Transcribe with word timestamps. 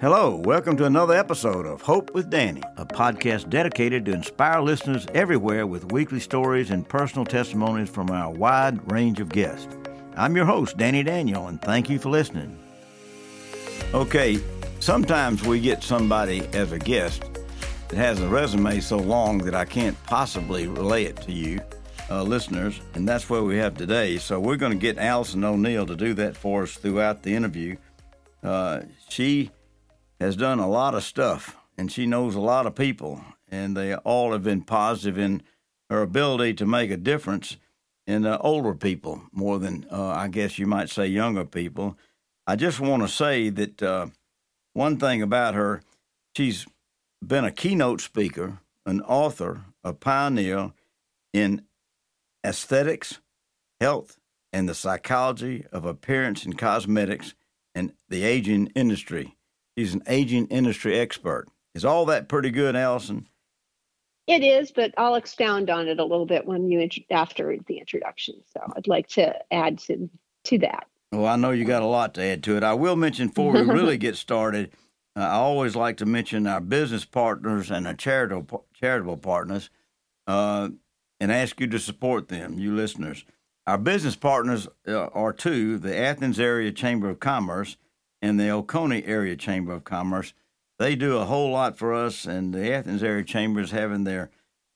Hello, 0.00 0.34
welcome 0.34 0.78
to 0.78 0.86
another 0.86 1.12
episode 1.12 1.66
of 1.66 1.82
Hope 1.82 2.14
with 2.14 2.30
Danny, 2.30 2.62
a 2.78 2.86
podcast 2.86 3.50
dedicated 3.50 4.06
to 4.06 4.14
inspire 4.14 4.62
listeners 4.62 5.06
everywhere 5.12 5.66
with 5.66 5.92
weekly 5.92 6.20
stories 6.20 6.70
and 6.70 6.88
personal 6.88 7.26
testimonies 7.26 7.90
from 7.90 8.08
our 8.10 8.30
wide 8.30 8.90
range 8.90 9.20
of 9.20 9.28
guests. 9.28 9.68
I'm 10.16 10.34
your 10.34 10.46
host, 10.46 10.78
Danny 10.78 11.02
Daniel, 11.02 11.48
and 11.48 11.60
thank 11.60 11.90
you 11.90 11.98
for 11.98 12.08
listening. 12.08 12.58
Okay, 13.92 14.38
sometimes 14.78 15.42
we 15.44 15.60
get 15.60 15.82
somebody 15.82 16.48
as 16.54 16.72
a 16.72 16.78
guest 16.78 17.22
that 17.88 17.98
has 17.98 18.22
a 18.22 18.28
resume 18.28 18.80
so 18.80 18.96
long 18.96 19.36
that 19.36 19.54
I 19.54 19.66
can't 19.66 20.02
possibly 20.04 20.66
relay 20.66 21.04
it 21.04 21.18
to 21.24 21.32
you, 21.32 21.60
uh, 22.10 22.22
listeners, 22.22 22.80
and 22.94 23.06
that's 23.06 23.28
what 23.28 23.44
we 23.44 23.58
have 23.58 23.76
today. 23.76 24.16
So 24.16 24.40
we're 24.40 24.56
going 24.56 24.72
to 24.72 24.78
get 24.78 24.96
Allison 24.96 25.44
O'Neill 25.44 25.84
to 25.84 25.94
do 25.94 26.14
that 26.14 26.38
for 26.38 26.62
us 26.62 26.72
throughout 26.72 27.22
the 27.22 27.34
interview. 27.34 27.76
Uh, 28.42 28.80
she 29.10 29.50
has 30.20 30.36
done 30.36 30.58
a 30.58 30.68
lot 30.68 30.94
of 30.94 31.02
stuff 31.02 31.56
and 31.76 31.90
she 31.90 32.04
knows 32.06 32.34
a 32.34 32.40
lot 32.40 32.66
of 32.66 32.74
people, 32.74 33.24
and 33.48 33.74
they 33.74 33.94
all 33.94 34.32
have 34.32 34.44
been 34.44 34.62
positive 34.62 35.18
in 35.18 35.42
her 35.88 36.02
ability 36.02 36.52
to 36.54 36.66
make 36.66 36.90
a 36.90 36.96
difference 36.96 37.56
in 38.06 38.26
uh, 38.26 38.36
older 38.40 38.74
people 38.74 39.22
more 39.32 39.58
than, 39.58 39.86
uh, 39.90 40.08
I 40.08 40.28
guess 40.28 40.58
you 40.58 40.66
might 40.66 40.90
say, 40.90 41.06
younger 41.06 41.44
people. 41.46 41.96
I 42.46 42.56
just 42.56 42.80
want 42.80 43.02
to 43.02 43.08
say 43.08 43.48
that 43.48 43.82
uh, 43.82 44.08
one 44.74 44.98
thing 44.98 45.22
about 45.22 45.54
her, 45.54 45.82
she's 46.36 46.66
been 47.24 47.44
a 47.44 47.50
keynote 47.50 48.00
speaker, 48.00 48.58
an 48.84 49.00
author, 49.02 49.62
a 49.82 49.94
pioneer 49.94 50.72
in 51.32 51.62
aesthetics, 52.44 53.20
health, 53.80 54.18
and 54.52 54.68
the 54.68 54.74
psychology 54.74 55.64
of 55.72 55.84
appearance 55.84 56.44
and 56.44 56.58
cosmetics 56.58 57.34
and 57.74 57.92
the 58.08 58.24
aging 58.24 58.66
industry. 58.74 59.36
He's 59.76 59.94
an 59.94 60.02
aging 60.06 60.46
industry 60.48 60.98
expert. 60.98 61.46
Is 61.74 61.84
all 61.84 62.06
that 62.06 62.28
pretty 62.28 62.50
good, 62.50 62.76
Allison? 62.76 63.28
It 64.26 64.44
is, 64.44 64.70
but 64.70 64.92
I'll 64.96 65.16
expound 65.16 65.70
on 65.70 65.88
it 65.88 65.98
a 65.98 66.04
little 66.04 66.26
bit 66.26 66.46
when 66.46 66.70
you 66.70 66.88
after 67.10 67.56
the 67.66 67.78
introduction. 67.78 68.36
So 68.52 68.60
I'd 68.76 68.86
like 68.86 69.08
to 69.08 69.34
add 69.52 69.78
to 69.80 70.08
to 70.44 70.58
that. 70.58 70.86
Well, 71.12 71.26
I 71.26 71.36
know 71.36 71.50
you 71.50 71.64
got 71.64 71.82
a 71.82 71.86
lot 71.86 72.14
to 72.14 72.22
add 72.22 72.44
to 72.44 72.56
it. 72.56 72.62
I 72.62 72.74
will 72.74 72.96
mention 72.96 73.28
before 73.28 73.52
we 73.52 73.62
really 73.62 73.98
get 73.98 74.16
started. 74.16 74.70
Uh, 75.16 75.20
I 75.20 75.32
always 75.32 75.74
like 75.74 75.96
to 75.96 76.06
mention 76.06 76.46
our 76.46 76.60
business 76.60 77.04
partners 77.04 77.70
and 77.70 77.86
our 77.86 77.94
charitable 77.94 78.66
charitable 78.72 79.16
partners, 79.16 79.70
uh, 80.28 80.68
and 81.18 81.32
ask 81.32 81.60
you 81.60 81.66
to 81.66 81.78
support 81.80 82.28
them, 82.28 82.58
you 82.58 82.74
listeners. 82.74 83.24
Our 83.66 83.78
business 83.78 84.14
partners 84.14 84.68
uh, 84.86 85.06
are 85.06 85.32
two: 85.32 85.78
the 85.78 85.96
Athens 85.96 86.38
Area 86.38 86.70
Chamber 86.70 87.10
of 87.10 87.18
Commerce 87.18 87.76
and 88.22 88.38
the 88.38 88.50
Oconee 88.50 89.04
Area 89.04 89.36
Chamber 89.36 89.72
of 89.72 89.84
Commerce. 89.84 90.32
They 90.78 90.96
do 90.96 91.18
a 91.18 91.26
whole 91.26 91.50
lot 91.50 91.76
for 91.76 91.92
us, 91.92 92.24
and 92.24 92.54
the 92.54 92.72
Athens 92.72 93.02
Area 93.02 93.24
Chamber 93.24 93.60
is 93.60 93.70
having 93.70 94.04
their 94.04 94.30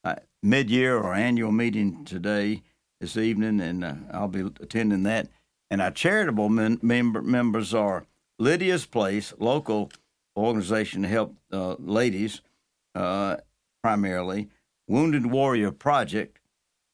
uh, 0.04 0.16
mid 0.42 0.70
year 0.70 0.98
or 0.98 1.14
annual 1.14 1.52
meeting 1.52 2.04
today, 2.04 2.62
this 3.00 3.16
evening, 3.16 3.60
and 3.60 3.84
uh, 3.84 3.94
I'll 4.12 4.28
be 4.28 4.40
attending 4.40 5.02
that. 5.04 5.28
And 5.70 5.80
our 5.80 5.90
charitable 5.90 6.48
men- 6.48 6.78
member- 6.82 7.22
members 7.22 7.74
are 7.74 8.06
Lydia's 8.38 8.86
Place, 8.86 9.32
local 9.38 9.90
organization 10.36 11.02
to 11.02 11.08
help 11.08 11.34
uh, 11.52 11.76
ladies 11.78 12.40
uh, 12.94 13.36
primarily, 13.82 14.48
Wounded 14.86 15.26
Warrior 15.26 15.72
Project, 15.72 16.38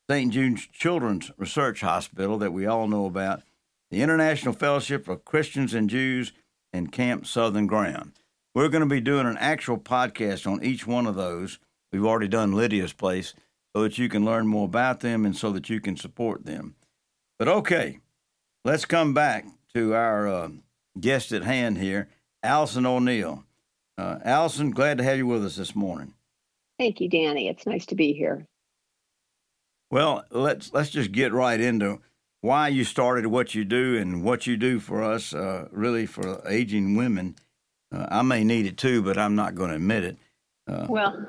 St. 0.09 0.33
Jude's 0.33 0.67
Children's 0.67 1.31
Research 1.37 1.81
Hospital 1.81 2.39
that 2.39 2.53
we 2.53 2.67
all 2.67 2.89
know 2.89 3.07
about, 3.07 3.43
the 3.91 4.03
International 4.03 4.55
Fellowship 4.55 5.09
of 5.09 5.25
Christians 5.25 5.75
and 5.75 5.91
Jews, 5.91 6.33
and 6.73 6.93
Camp 6.93 7.27
Southern 7.27 7.67
Ground. 7.67 8.13
We're 8.55 8.69
going 8.69 8.83
to 8.83 8.87
be 8.87 9.01
doing 9.01 9.27
an 9.27 9.39
actual 9.39 9.79
podcast 9.79 10.51
on 10.51 10.63
each 10.63 10.87
one 10.87 11.07
of 11.07 11.17
those. 11.17 11.59
We've 11.93 12.05
already 12.05 12.29
done 12.29 12.53
Lydia's 12.53 12.93
Place 12.93 13.35
so 13.75 13.83
that 13.83 13.99
you 13.99 14.09
can 14.09 14.25
learn 14.25 14.47
more 14.47 14.65
about 14.67 15.01
them 15.01 15.25
and 15.25 15.37
so 15.37 15.51
that 15.53 15.69
you 15.69 15.81
can 15.81 15.97
support 15.97 16.45
them. 16.45 16.77
But 17.39 17.49
okay, 17.49 18.01
let's 18.65 18.85
come 18.85 19.15
back 19.15 19.47
to 19.75 19.95
our 19.95 20.29
uh, 20.29 20.49
guest 21.01 21.33
at 21.33 21.43
hand 21.43 21.79
here, 21.79 22.09
Allison 22.43 22.87
O'Neill. 22.87 23.45
Uh, 23.97 24.19
Allison, 24.25 24.71
glad 24.71 24.99
to 24.99 25.05
have 25.05 25.19
you 25.19 25.27
with 25.27 25.45
us 25.45 25.57
this 25.57 25.75
morning. 25.75 26.15
Thank 26.79 27.01
you, 27.01 27.09
Danny. 27.09 27.49
It's 27.49 27.67
nice 27.67 27.87
to 27.87 27.95
be 27.95 28.13
here. 28.13 28.47
Well, 29.91 30.25
let's 30.31 30.73
let's 30.73 30.91
just 30.91 31.13
get 31.13 31.33
right 31.33 31.61
into 31.61 32.01
why 32.41 32.69
you 32.69 32.85
started 32.85 33.27
what 33.27 33.55
you 33.55 33.65
do 33.65 33.99
and 33.99 34.25
what 34.25 34.47
you 34.47 34.57
do 34.57 34.81
for 34.81 35.03
us, 35.03 35.35
uh, 35.35 35.69
really 35.71 36.07
for 36.07 36.43
aging 36.49 36.97
women. 36.97 37.37
Uh, 37.93 38.07
I 38.11 38.23
may 38.23 38.45
need 38.45 38.67
it 38.67 38.79
too, 38.79 39.03
but 39.03 39.19
I'm 39.19 39.35
not 39.35 39.55
going 39.55 39.71
to 39.71 39.77
admit 39.77 40.05
it. 40.05 40.17
Uh, 40.67 40.87
well, 40.89 41.27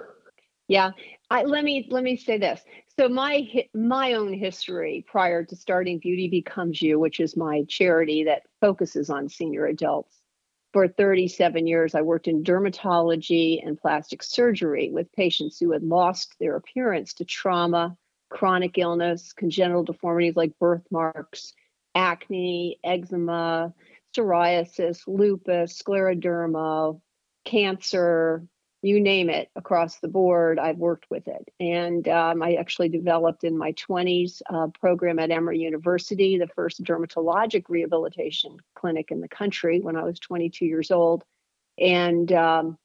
yeah. 0.67 0.91
I, 1.29 1.43
let 1.43 1.63
me 1.63 1.87
let 1.89 2.03
me 2.03 2.17
say 2.17 2.37
this. 2.37 2.61
So 2.99 3.07
my 3.07 3.47
my 3.73 4.13
own 4.13 4.33
history 4.33 5.05
prior 5.07 5.43
to 5.45 5.55
starting 5.55 5.97
Beauty 5.97 6.27
Becomes 6.27 6.81
You, 6.81 6.99
which 6.99 7.19
is 7.19 7.37
my 7.37 7.63
charity 7.67 8.23
that 8.25 8.43
focuses 8.59 9.09
on 9.09 9.29
senior 9.29 9.65
adults. 9.65 10.17
For 10.73 10.87
37 10.87 11.67
years, 11.67 11.95
I 11.95 12.01
worked 12.01 12.27
in 12.27 12.43
dermatology 12.43 13.65
and 13.65 13.77
plastic 13.77 14.23
surgery 14.23 14.89
with 14.91 15.11
patients 15.11 15.59
who 15.59 15.71
had 15.71 15.83
lost 15.83 16.35
their 16.39 16.55
appearance 16.55 17.13
to 17.15 17.25
trauma, 17.25 17.97
chronic 18.31 18.77
illness, 18.77 19.33
congenital 19.33 19.83
deformities 19.83 20.35
like 20.35 20.57
birthmarks, 20.57 21.53
acne, 21.93 22.79
eczema, 22.83 23.73
psoriasis, 24.15 25.01
lupus, 25.05 25.79
scleroderma, 25.81 26.99
cancer, 27.45 28.47
you 28.81 28.99
name 28.99 29.29
it 29.29 29.49
across 29.55 29.99
the 29.99 30.07
board, 30.07 30.57
I've 30.57 30.77
worked 30.77 31.05
with 31.11 31.27
it. 31.27 31.47
And 31.59 32.07
um, 32.07 32.41
I 32.41 32.55
actually 32.55 32.89
developed 32.89 33.43
in 33.43 33.57
my 33.57 33.73
20s 33.73 34.41
a 34.49 34.69
program 34.69 35.19
at 35.19 35.29
Emory 35.29 35.59
University, 35.59 36.37
the 36.37 36.47
first 36.47 36.83
dermatologic 36.83 37.65
rehabilitation 37.69 38.57
clinic 38.75 39.11
in 39.11 39.21
the 39.21 39.27
country 39.27 39.81
when 39.81 39.95
I 39.95 40.03
was 40.03 40.19
22 40.19 40.65
years 40.65 40.89
old. 40.89 41.23
And 41.77 42.31
um, 42.31 42.77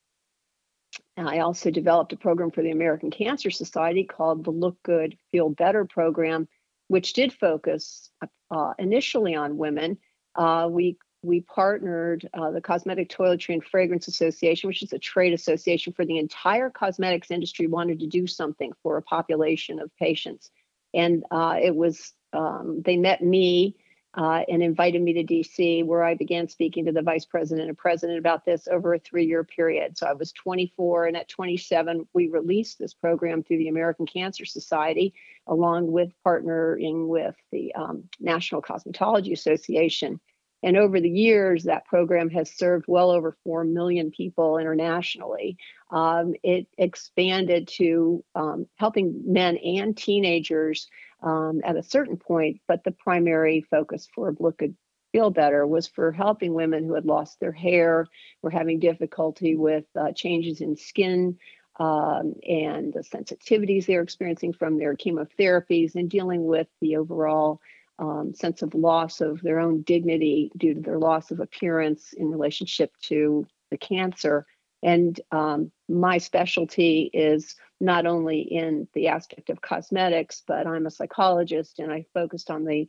I 1.17 1.39
also 1.39 1.71
developed 1.71 2.13
a 2.13 2.17
program 2.17 2.51
for 2.51 2.63
the 2.63 2.71
American 2.71 3.11
Cancer 3.11 3.51
Society 3.51 4.05
called 4.05 4.45
the 4.45 4.51
Look 4.51 4.83
Good, 4.83 5.17
Feel 5.31 5.49
Better 5.51 5.85
program, 5.85 6.47
which 6.89 7.15
did 7.15 7.33
focus 7.33 8.11
uh, 8.51 8.75
initially 8.79 9.35
on 9.35 9.57
women. 9.57 9.99
Uh, 10.35 10.69
we 10.71 10.99
we 11.23 11.41
partnered 11.41 12.29
uh, 12.35 12.51
the 12.53 12.61
Cosmetic 12.61 13.09
Toiletry 13.09 13.55
and 13.55 13.65
Fragrance 13.65 14.07
Association, 14.07 14.69
which 14.69 14.83
is 14.83 14.93
a 14.93 14.99
trade 14.99 15.33
association 15.33 15.93
for 15.93 16.05
the 16.05 16.19
entire 16.19 16.71
cosmetics 16.71 17.31
industry, 17.31 17.67
wanted 17.67 17.99
to 18.01 18.07
do 18.07 18.27
something 18.27 18.73
for 18.83 18.97
a 18.97 19.03
population 19.03 19.81
of 19.81 19.91
patients, 19.97 20.51
and 20.95 21.25
uh, 21.31 21.57
it 21.61 21.75
was 21.75 22.13
um, 22.33 22.83
they 22.85 22.97
met 22.97 23.23
me 23.23 23.75
uh, 24.17 24.43
and 24.49 24.63
invited 24.63 25.03
me 25.03 25.13
to 25.13 25.25
DC, 25.25 25.85
where 25.85 26.03
I 26.03 26.15
began 26.15 26.49
speaking 26.49 26.87
to 26.87 26.93
the 26.93 27.03
vice 27.03 27.27
president 27.27 27.69
and 27.69 27.77
president 27.77 28.19
about 28.19 28.45
this 28.47 28.67
over 28.67 28.95
a 28.95 28.99
three 28.99 29.27
year 29.27 29.45
period. 29.45 29.99
So 29.99 30.07
I 30.07 30.15
was 30.15 30.33
24, 30.33 31.07
and 31.07 31.17
at 31.17 31.29
27, 31.29 32.09
we 32.15 32.29
released 32.29 32.79
this 32.79 32.95
program 32.95 33.43
through 33.43 33.59
the 33.59 33.69
American 33.69 34.07
Cancer 34.07 34.47
Society, 34.47 35.13
along 35.47 35.93
with 35.93 36.13
partnering 36.27 37.09
with 37.09 37.35
the 37.53 37.75
um, 37.75 38.05
National 38.19 38.63
Cosmetology 38.63 39.33
Association. 39.33 40.19
And 40.63 40.77
over 40.77 41.01
the 41.01 41.11
years, 41.11 41.65
that 41.65 41.85
program 41.85 42.31
has 42.31 42.51
served 42.51 42.87
well 42.89 43.11
over 43.11 43.37
4 43.45 43.65
million 43.65 44.11
people 44.11 44.59
internationally. 44.59 45.59
Um, 45.91 46.35
it 46.43 46.67
expanded 46.79 47.69
to 47.77 48.25
um, 48.35 48.67
helping 48.77 49.23
men 49.27 49.59
and 49.59 49.97
teenagers 49.97 50.89
um, 51.23 51.61
at 51.65 51.77
a 51.77 51.83
certain 51.83 52.17
point, 52.17 52.61
but 52.67 52.85
the 52.85 52.91
primary 52.91 53.65
focus 53.71 54.09
for 54.15 54.35
Look 54.39 54.59
Good 54.59 54.77
Feel 55.13 55.31
Better 55.31 55.67
was 55.67 55.87
for 55.87 56.13
helping 56.13 56.53
women 56.53 56.85
who 56.85 56.95
had 56.95 57.07
lost 57.07 57.39
their 57.41 57.53
hair, 57.53 58.07
were 58.43 58.51
having 58.51 58.81
difficulty 58.81 59.57
with 59.57 59.85
uh, 59.99 60.13
changes 60.13 60.61
in 60.61 60.77
skin 60.77 61.39
um, 61.79 62.35
and 62.49 62.93
the 62.93 63.01
sensitivities 63.01 63.87
they're 63.87 64.03
experiencing 64.03 64.53
from 64.53 64.79
their 64.79 64.95
chemotherapies, 64.95 65.95
and 65.95 66.11
dealing 66.11 66.45
with 66.45 66.67
the 66.81 66.97
overall 66.97 67.61
um, 67.99 68.35
sense 68.35 68.63
of 68.63 68.75
loss 68.75 69.21
of 69.21 69.41
their 69.43 69.59
own 69.59 69.83
dignity 69.83 70.51
due 70.57 70.75
to 70.75 70.81
their 70.81 70.99
loss 70.99 71.31
of 71.31 71.41
appearance 71.41 72.13
in 72.13 72.31
relationship 72.31 72.93
to 73.03 73.47
the 73.71 73.79
cancer. 73.79 74.47
And 74.83 75.19
um, 75.33 75.73
my 75.89 76.19
specialty 76.19 77.11
is 77.13 77.57
not 77.81 78.07
only 78.07 78.41
in 78.41 78.89
the 78.95 79.09
aspect 79.09 79.51
of 79.51 79.61
cosmetics, 79.61 80.43
but 80.47 80.67
I'm 80.67 80.87
a 80.87 80.91
psychologist 80.91 81.79
and 81.79 81.91
I 81.91 82.07
focused 82.15 82.51
on 82.51 82.65
the 82.65 82.89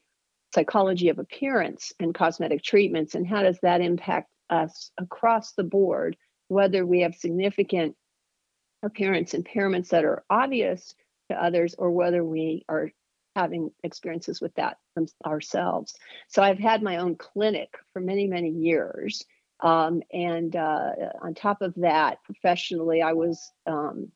psychology 0.53 1.09
of 1.09 1.19
appearance 1.19 1.91
and 1.99 2.15
cosmetic 2.15 2.63
treatments 2.63 3.15
and 3.15 3.27
how 3.27 3.43
does 3.43 3.59
that 3.61 3.81
impact 3.81 4.29
us 4.49 4.91
across 4.97 5.53
the 5.53 5.63
board, 5.63 6.15
whether 6.47 6.85
we 6.85 7.01
have 7.01 7.15
significant 7.15 7.95
appearance 8.83 9.33
impairments 9.33 9.89
that 9.89 10.05
are 10.05 10.23
obvious 10.29 10.93
to 11.29 11.41
others 11.41 11.75
or 11.77 11.91
whether 11.91 12.23
we 12.23 12.63
are 12.69 12.91
having 13.41 13.71
experiences 13.83 14.41
with 14.41 14.53
that 14.55 14.77
ourselves. 15.25 15.95
So 16.27 16.41
I've 16.41 16.59
had 16.59 16.81
my 16.81 16.97
own 16.97 17.15
clinic 17.15 17.69
for 17.93 18.01
many, 18.01 18.27
many 18.27 18.49
years 18.49 19.23
Um, 19.61 20.03
and 20.13 20.55
uh, 20.55 20.91
on 21.21 21.33
top 21.33 21.61
of 21.61 21.73
that, 21.77 22.23
professionally, 22.23 23.01
I 23.01 23.13
was 23.13 23.51
um, 23.65 24.11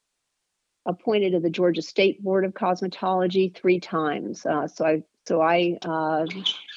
appointed 0.86 1.32
to 1.32 1.40
the 1.40 1.50
Georgia 1.50 1.82
State 1.82 2.24
Board 2.24 2.46
of 2.46 2.54
Cosmetology 2.54 3.56
three 3.56 3.80
times. 3.80 4.46
Uh, 4.46 4.68
so 4.68 4.86
I 4.86 5.04
so 5.28 5.40
I 5.42 5.78
uh, 5.84 6.26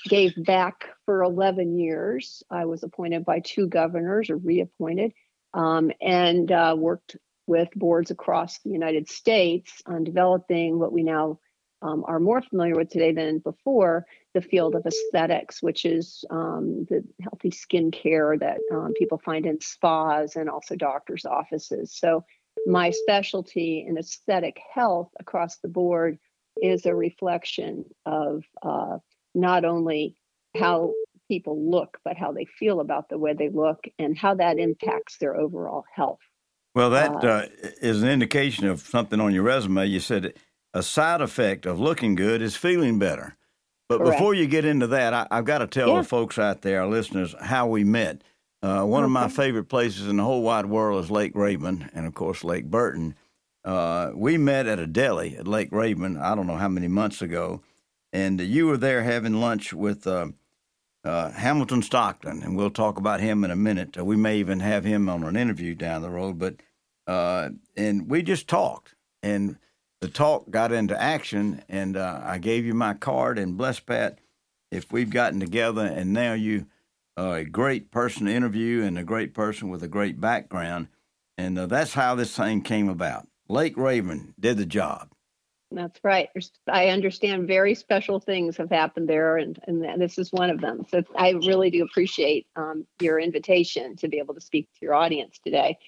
gave 0.09 0.33
back 0.45 0.89
for 1.07 1.23
11 1.23 1.79
years. 1.79 2.43
I 2.51 2.67
was 2.67 2.83
appointed 2.83 3.25
by 3.25 3.41
two 3.41 3.67
governors 3.69 4.29
or 4.31 4.37
reappointed, 4.37 5.13
um, 5.55 5.91
and 6.01 6.51
uh, 6.53 6.75
worked 6.79 7.17
with 7.47 7.69
boards 7.75 8.11
across 8.11 8.59
the 8.61 8.71
United 8.71 9.09
States 9.09 9.83
on 9.87 10.05
developing 10.05 10.79
what 10.79 10.93
we 10.93 11.03
now 11.03 11.39
um, 11.85 12.03
are 12.09 12.19
more 12.19 12.41
familiar 12.43 12.75
with 12.75 12.89
today 12.89 13.13
than 13.13 13.39
before 13.39 14.07
the 14.33 14.41
field 14.41 14.75
of 14.75 14.87
aesthetics, 14.87 15.63
which 15.63 15.85
is 15.85 16.25
um, 16.31 16.87
the 16.89 17.05
healthy 17.21 17.51
skin 17.51 17.91
care 17.91 18.37
that 18.39 18.59
um, 18.73 18.93
people 18.99 19.21
find 19.25 19.47
in 19.47 19.61
spas 19.61 20.35
and 20.35 20.49
also 20.49 20.75
doctors' 20.75 21.27
offices. 21.27 21.95
So, 21.97 22.25
my 22.67 22.91
specialty 22.91 23.85
in 23.87 23.99
aesthetic 23.99 24.59
health 24.73 25.11
across 25.21 25.59
the 25.59 25.69
board 25.69 26.19
is 26.63 26.87
a 26.87 26.95
reflection 26.95 27.85
of 28.07 28.45
uh, 28.63 28.99
not 29.35 29.65
only 29.65 30.17
how 30.57 30.95
people 31.29 31.71
look, 31.71 31.99
but 32.05 32.17
how 32.17 32.33
they 32.33 32.45
feel 32.45 32.81
about 32.81 33.09
the 33.09 33.19
way 33.19 33.35
they 33.35 33.49
look 33.49 33.85
and 33.99 34.17
how 34.17 34.35
that 34.35 34.59
impacts 34.59 35.19
their 35.19 35.37
overall 35.37 35.85
health. 35.95 36.21
Well, 36.75 36.91
that 36.91 37.25
uh, 37.25 37.29
uh, 37.29 37.47
is 37.81 38.03
an 38.03 38.09
indication 38.09 38.67
of 38.67 38.81
something 38.81 39.21
on 39.21 39.35
your 39.35 39.43
resume. 39.43 39.87
You 39.87 40.01
said 40.01 40.35
a 40.75 40.83
side 40.83 41.21
effect 41.21 41.65
of 41.65 41.81
looking 41.81 42.17
good 42.17 42.43
is 42.43 42.57
feeling 42.57 42.99
better. 42.99 43.37
But 43.89 43.99
correct. 43.99 44.19
before 44.19 44.35
you 44.35 44.47
get 44.47 44.65
into 44.65 44.89
that, 44.89 45.15
I, 45.15 45.27
have 45.31 45.45
got 45.45 45.59
to 45.59 45.67
tell 45.67 45.89
yeah. 45.89 45.99
the 45.99 46.05
folks 46.05 46.39
out 46.39 46.63
there, 46.63 46.83
our 46.83 46.89
listeners, 46.89 47.35
how 47.41 47.69
we 47.69 47.85
met. 47.85 48.23
Uh, 48.63 48.83
one 48.83 49.05
okay. 49.05 49.05
of 49.05 49.11
my 49.11 49.29
favorite 49.29 49.69
places 49.69 50.09
in 50.09 50.17
the 50.17 50.25
whole 50.25 50.43
wide 50.43 50.67
world 50.67 51.05
is 51.05 51.11
Lake 51.11 51.35
Rabun, 51.35 51.91
and 51.95 52.07
of 52.07 52.15
course 52.15 52.43
Lake 52.43 52.65
Burton. 52.65 53.15
Uh, 53.63 54.11
we 54.15 54.37
met 54.37 54.67
at 54.67 54.79
a 54.79 54.87
deli 54.87 55.37
at 55.37 55.47
Lake 55.47 55.71
Rabun. 55.71 56.21
I 56.21 56.35
don't 56.35 56.47
know 56.47 56.57
how 56.57 56.69
many 56.69 56.89
months 56.89 57.23
ago, 57.23 57.63
and 58.13 58.41
you 58.41 58.67
were 58.67 58.77
there 58.77 59.03
having 59.03 59.35
lunch 59.35 59.73
with 59.73 60.07
uh, 60.07 60.29
uh 61.05 61.31
Hamilton 61.33 61.83
Stockton, 61.83 62.43
and 62.43 62.57
we'll 62.57 62.71
talk 62.71 62.99
about 62.99 63.21
him 63.21 63.45
in 63.45 63.51
a 63.51 63.57
minute. 63.57 63.99
Uh, 63.99 64.05
we 64.05 64.17
may 64.17 64.39
even 64.39 64.61
have 64.61 64.85
him 64.85 65.11
on 65.11 65.23
an 65.25 65.37
interview 65.37 65.75
down 65.75 66.01
the 66.01 66.11
road, 66.11 66.39
but 66.39 66.57
uh, 67.07 67.51
and 67.77 68.09
we 68.09 68.23
just 68.23 68.49
talked, 68.49 68.95
and 69.23 69.59
the 70.05 70.11
talk 70.11 70.51
got 70.51 70.71
into 70.71 71.01
action, 71.01 71.65
and 71.67 71.97
uh, 71.97 72.21
I 72.23 72.37
gave 72.37 72.67
you 72.67 72.75
my 72.75 72.93
card. 72.93 73.39
And 73.39 73.57
bless 73.57 73.81
Pat, 73.81 74.19
if 74.71 74.93
we've 74.93 75.09
gotten 75.09 75.41
together, 75.41 75.87
and 75.87 76.13
now 76.13 76.35
you 76.35 76.67
are 77.17 77.39
a 77.39 77.45
great 77.47 77.91
person 77.91 78.27
to 78.27 78.33
interview 78.33 78.83
and 78.83 78.99
a 78.99 79.03
great 79.03 79.33
person 79.33 79.71
with 79.71 79.83
a 79.83 79.89
great 79.89 80.21
background, 80.21 80.89
and 81.39 81.59
uh, 81.59 81.65
that's 81.65 81.95
how 81.95 82.15
this 82.15 82.37
thing 82.37 82.61
came 82.61 82.91
about. 82.91 83.27
Lake 83.49 83.77
Rabun 83.77 84.35
did 84.39 84.59
the 84.59 84.67
job. 84.67 85.09
That's 85.71 85.99
right. 86.05 86.29
I 86.69 86.89
understand 86.89 87.49
very 87.49 87.75
special 87.75 88.21
things 88.21 88.59
have 88.59 88.69
happened 88.69 89.09
there, 89.09 89.39
and, 89.39 89.59
and 89.67 89.83
this 89.99 90.19
is 90.19 90.31
one 90.33 90.51
of 90.51 90.61
them. 90.61 90.85
So 90.91 91.03
I 91.17 91.31
really 91.31 91.71
do 91.71 91.83
appreciate 91.83 92.47
um, 92.57 92.87
your 93.01 93.19
invitation 93.19 93.97
to 93.97 94.09
be 94.09 94.19
able 94.19 94.35
to 94.35 94.43
speak 94.43 94.69
to 94.75 94.81
your 94.83 94.93
audience 94.93 95.41
today. 95.43 95.79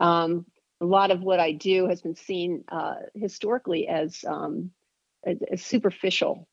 Um, 0.00 0.44
a 0.80 0.84
lot 0.84 1.10
of 1.10 1.22
what 1.22 1.40
I 1.40 1.52
do 1.52 1.86
has 1.86 2.02
been 2.02 2.16
seen 2.16 2.64
uh, 2.68 2.96
historically 3.14 3.88
as, 3.88 4.24
um, 4.26 4.70
as, 5.24 5.62
superficial, 5.62 6.48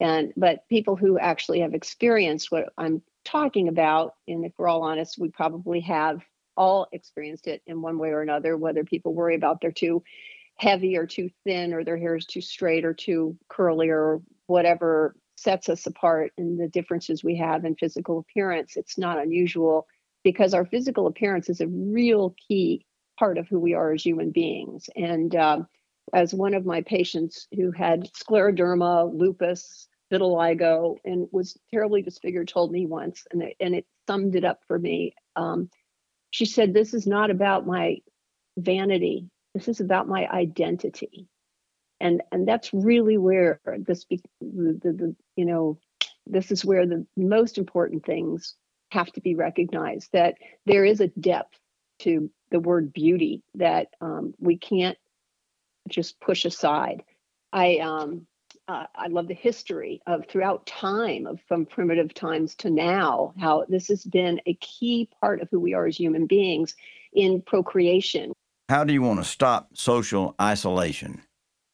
and 0.00 0.32
but 0.36 0.68
people 0.68 0.96
who 0.96 1.18
actually 1.18 1.60
have 1.60 1.74
experienced 1.74 2.50
what 2.50 2.72
I'm 2.78 3.02
talking 3.24 3.68
about, 3.68 4.14
and 4.26 4.44
if 4.44 4.52
we're 4.58 4.68
all 4.68 4.82
honest, 4.82 5.18
we 5.18 5.28
probably 5.28 5.80
have 5.80 6.22
all 6.56 6.88
experienced 6.92 7.46
it 7.46 7.62
in 7.66 7.82
one 7.82 7.98
way 7.98 8.10
or 8.10 8.22
another. 8.22 8.56
Whether 8.56 8.84
people 8.84 9.14
worry 9.14 9.34
about 9.34 9.60
they're 9.60 9.72
too 9.72 10.02
heavy 10.56 10.96
or 10.96 11.06
too 11.06 11.30
thin, 11.44 11.74
or 11.74 11.84
their 11.84 11.98
hair 11.98 12.16
is 12.16 12.26
too 12.26 12.40
straight 12.40 12.84
or 12.84 12.94
too 12.94 13.36
curly, 13.48 13.88
or 13.88 14.22
whatever 14.46 15.16
sets 15.36 15.68
us 15.68 15.86
apart 15.86 16.32
and 16.38 16.58
the 16.58 16.68
differences 16.68 17.24
we 17.24 17.36
have 17.36 17.64
in 17.64 17.74
physical 17.74 18.18
appearance, 18.18 18.76
it's 18.76 18.98
not 18.98 19.18
unusual 19.18 19.86
because 20.22 20.54
our 20.54 20.64
physical 20.64 21.06
appearance 21.06 21.48
is 21.48 21.60
a 21.60 21.66
real 21.66 22.34
key 22.48 22.84
part 23.18 23.38
of 23.38 23.48
who 23.48 23.58
we 23.58 23.74
are 23.74 23.92
as 23.92 24.02
human 24.02 24.30
beings. 24.30 24.88
And 24.96 25.34
um, 25.36 25.66
as 26.12 26.34
one 26.34 26.54
of 26.54 26.66
my 26.66 26.82
patients 26.82 27.46
who 27.54 27.70
had 27.70 28.10
scleroderma, 28.12 29.12
lupus, 29.12 29.88
vitiligo, 30.12 30.96
and 31.04 31.28
was 31.32 31.58
terribly 31.70 32.02
disfigured 32.02 32.48
told 32.48 32.70
me 32.70 32.86
once, 32.86 33.26
and 33.32 33.42
it, 33.42 33.56
and 33.60 33.74
it 33.74 33.86
summed 34.06 34.36
it 34.36 34.44
up 34.44 34.60
for 34.66 34.78
me. 34.78 35.14
Um, 35.36 35.70
she 36.30 36.44
said, 36.44 36.74
This 36.74 36.94
is 36.94 37.06
not 37.06 37.30
about 37.30 37.66
my 37.66 37.98
vanity, 38.56 39.28
this 39.54 39.68
is 39.68 39.80
about 39.80 40.08
my 40.08 40.26
identity. 40.28 41.28
And, 42.00 42.22
and 42.32 42.46
that's 42.46 42.74
really 42.74 43.18
where 43.18 43.60
this 43.66 44.04
the, 44.10 44.20
the, 44.40 44.92
the 44.92 45.16
you 45.36 45.46
know 45.46 45.78
this 46.26 46.50
is 46.50 46.64
where 46.64 46.86
the 46.86 47.06
most 47.16 47.56
important 47.56 48.04
things 48.04 48.56
have 48.90 49.12
to 49.12 49.20
be 49.20 49.34
recognized 49.34 50.10
that 50.12 50.34
there 50.66 50.84
is 50.84 51.00
a 51.00 51.08
depth 51.08 51.58
to 52.00 52.30
the 52.54 52.60
word 52.60 52.92
beauty 52.92 53.42
that 53.56 53.88
um, 54.00 54.32
we 54.38 54.56
can't 54.56 54.96
just 55.88 56.20
push 56.20 56.44
aside. 56.44 57.02
I 57.52 57.78
um, 57.78 58.28
uh, 58.68 58.84
I 58.94 59.08
love 59.08 59.26
the 59.26 59.34
history 59.34 60.00
of 60.06 60.24
throughout 60.28 60.64
time 60.66 61.26
of 61.26 61.40
from 61.48 61.66
primitive 61.66 62.14
times 62.14 62.54
to 62.56 62.70
now 62.70 63.34
how 63.40 63.64
this 63.68 63.88
has 63.88 64.04
been 64.04 64.40
a 64.46 64.54
key 64.54 65.10
part 65.20 65.42
of 65.42 65.48
who 65.50 65.58
we 65.58 65.74
are 65.74 65.86
as 65.86 65.96
human 65.96 66.26
beings 66.26 66.76
in 67.12 67.42
procreation. 67.42 68.32
How 68.68 68.84
do 68.84 68.92
you 68.92 69.02
want 69.02 69.18
to 69.18 69.24
stop 69.24 69.76
social 69.76 70.36
isolation? 70.40 71.22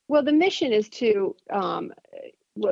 Well, 0.09 0.25
the 0.25 0.33
mission 0.33 0.73
is 0.73 0.89
to 0.89 1.37
um, 1.51 1.93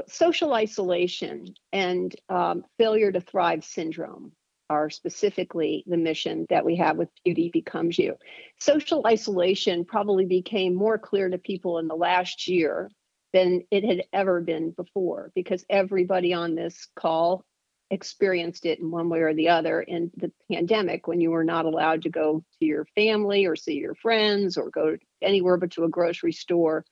social 0.09 0.55
isolation 0.55 1.55
and 1.75 2.17
um, 2.31 2.65
failure 2.79 3.13
to 3.13 3.21
thrive 3.21 3.65
syndrome 3.65 4.33
are 4.71 4.91
specifically 4.91 5.85
the 5.87 5.97
mission 5.97 6.47
that 6.51 6.65
we 6.65 6.77
have 6.77 6.97
with 6.97 7.09
Beauty 7.25 7.51
Becomes 7.53 7.99
You. 7.99 8.17
Social 8.59 9.07
isolation 9.07 9.85
probably 9.85 10.27
became 10.27 10.75
more 10.75 10.99
clear 10.99 11.29
to 11.29 11.39
people 11.39 11.79
in 11.79 11.89
the 11.89 11.97
last 11.97 12.49
year 12.49 12.91
than 13.33 13.63
it 13.71 13.85
had 13.85 14.05
ever 14.13 14.41
been 14.41 14.71
before 14.71 15.31
because 15.35 15.65
everybody 15.69 16.33
on 16.33 16.55
this 16.55 16.89
call 16.97 17.45
experienced 17.91 18.67
it 18.67 18.81
in 18.81 18.91
one 18.91 19.09
way 19.09 19.21
or 19.21 19.35
the 19.35 19.49
other 19.49 19.81
in 19.81 20.11
the 20.17 20.31
pandemic 20.53 21.07
when 21.07 21.21
you 21.21 21.31
were 21.31 21.45
not 21.45 21.65
allowed 21.65 22.03
to 22.03 22.11
go 22.11 22.45
to 22.59 22.67
your 22.67 22.85
family 22.95 23.47
or 23.47 23.57
see 23.57 23.75
your 23.75 23.95
friends 23.95 24.59
or 24.59 24.71
go 24.71 24.97
anywhere 25.23 25.57
but 25.57 25.71
to 25.71 25.85
a 25.85 25.89
grocery 25.89 26.33
store 26.33 26.85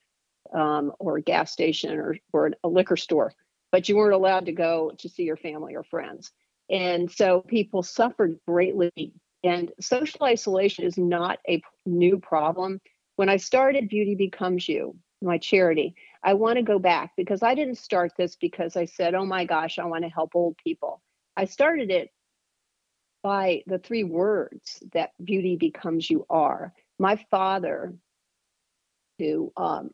um, 0.55 0.93
or 0.99 1.19
a 1.19 1.23
gas 1.23 1.53
station 1.53 1.99
or, 1.99 2.17
or 2.33 2.51
a 2.65 2.69
liquor 2.69 2.97
store 2.97 3.33
but 3.73 3.89
you 3.89 3.97
weren't 3.97 4.15
allowed 4.15 4.47
to 4.47 4.53
go 4.53 4.93
to 4.99 5.09
see 5.09 5.25
your 5.25 5.37
family 5.37 5.75
or 5.75 5.83
friends 5.83 6.33
and 6.71 7.11
so 7.11 7.41
people 7.43 7.83
suffered 7.83 8.39
greatly. 8.47 9.13
And 9.45 9.73
social 9.81 10.25
isolation 10.25 10.85
is 10.85 10.99
not 10.99 11.39
a 11.49 11.63
new 11.85 12.19
problem. 12.19 12.81
When 13.17 13.29
I 13.29 13.37
started 13.37 13.89
Beauty 13.89 14.15
Becomes 14.15 14.69
You, 14.69 14.97
my 15.23 15.39
charity, 15.39 15.95
I 16.23 16.35
want 16.35 16.57
to 16.57 16.63
go 16.63 16.79
back 16.79 17.13
because 17.17 17.43
I 17.43 17.55
didn't 17.55 17.79
start 17.79 18.13
this 18.17 18.37
because 18.37 18.77
I 18.77 18.87
said, 18.87 19.15
oh 19.15 19.25
my 19.25 19.45
gosh, 19.45 19.79
I 19.79 19.85
want 19.85 20.05
to 20.05 20.11
help 20.11 20.35
old 20.35 20.57
people. 20.63 21.01
I 21.37 21.45
started 21.45 21.91
it 21.91 22.11
by 23.23 23.63
the 23.67 23.79
three 23.79 24.05
words 24.05 24.83
that 24.93 25.11
beauty 25.23 25.57
becomes 25.57 26.11
you 26.11 26.27
are. 26.29 26.73
My 26.99 27.25
father, 27.31 27.95
who 29.19 29.53
um, 29.57 29.91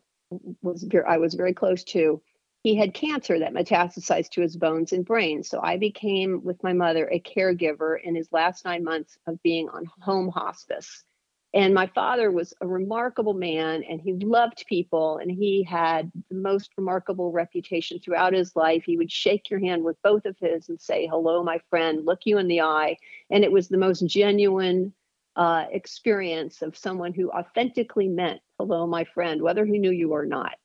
was 0.61 0.87
I 1.07 1.17
was 1.17 1.33
very 1.33 1.53
close 1.53 1.83
to, 1.85 2.21
he 2.63 2.75
had 2.75 2.93
cancer 2.93 3.37
that 3.39 3.53
metastasized 3.53 4.29
to 4.29 4.41
his 4.41 4.55
bones 4.55 4.93
and 4.93 5.05
brain. 5.05 5.43
So 5.43 5.59
I 5.61 5.77
became, 5.77 6.41
with 6.43 6.63
my 6.63 6.71
mother, 6.71 7.09
a 7.11 7.19
caregiver 7.19 8.01
in 8.01 8.15
his 8.15 8.31
last 8.31 8.63
nine 8.63 8.85
months 8.85 9.17
of 9.27 9.43
being 9.43 9.67
on 9.67 9.85
home 10.01 10.29
hospice. 10.29 11.03
And 11.53 11.73
my 11.73 11.87
father 11.87 12.31
was 12.31 12.53
a 12.61 12.65
remarkable 12.65 13.33
man 13.35 13.83
and 13.83 14.01
he 14.01 14.13
loved 14.13 14.65
people 14.67 15.17
and 15.17 15.29
he 15.29 15.61
had 15.61 16.11
the 16.29 16.35
most 16.35 16.71
remarkable 16.77 17.31
reputation 17.31 17.99
throughout 17.99 18.33
his 18.33 18.55
life. 18.55 18.83
He 18.85 18.97
would 18.97 19.11
shake 19.11 19.49
your 19.49 19.59
hand 19.59 19.83
with 19.83 20.01
both 20.01 20.25
of 20.25 20.35
his 20.39 20.69
and 20.69 20.81
say, 20.81 21.05
Hello, 21.05 21.43
my 21.43 21.59
friend, 21.69 22.05
look 22.05 22.21
you 22.25 22.39
in 22.39 22.47
the 22.47 22.61
eye. 22.61 22.97
And 23.29 23.43
it 23.43 23.51
was 23.51 23.67
the 23.67 23.77
most 23.77 24.07
genuine 24.07 24.93
uh, 25.35 25.65
experience 25.69 26.61
of 26.61 26.77
someone 26.77 27.13
who 27.13 27.29
authentically 27.29 28.07
meant, 28.07 28.41
Hello, 28.57 28.87
my 28.87 29.03
friend, 29.03 29.41
whether 29.41 29.65
he 29.65 29.77
knew 29.77 29.91
you 29.91 30.13
or 30.13 30.25
not. 30.25 30.55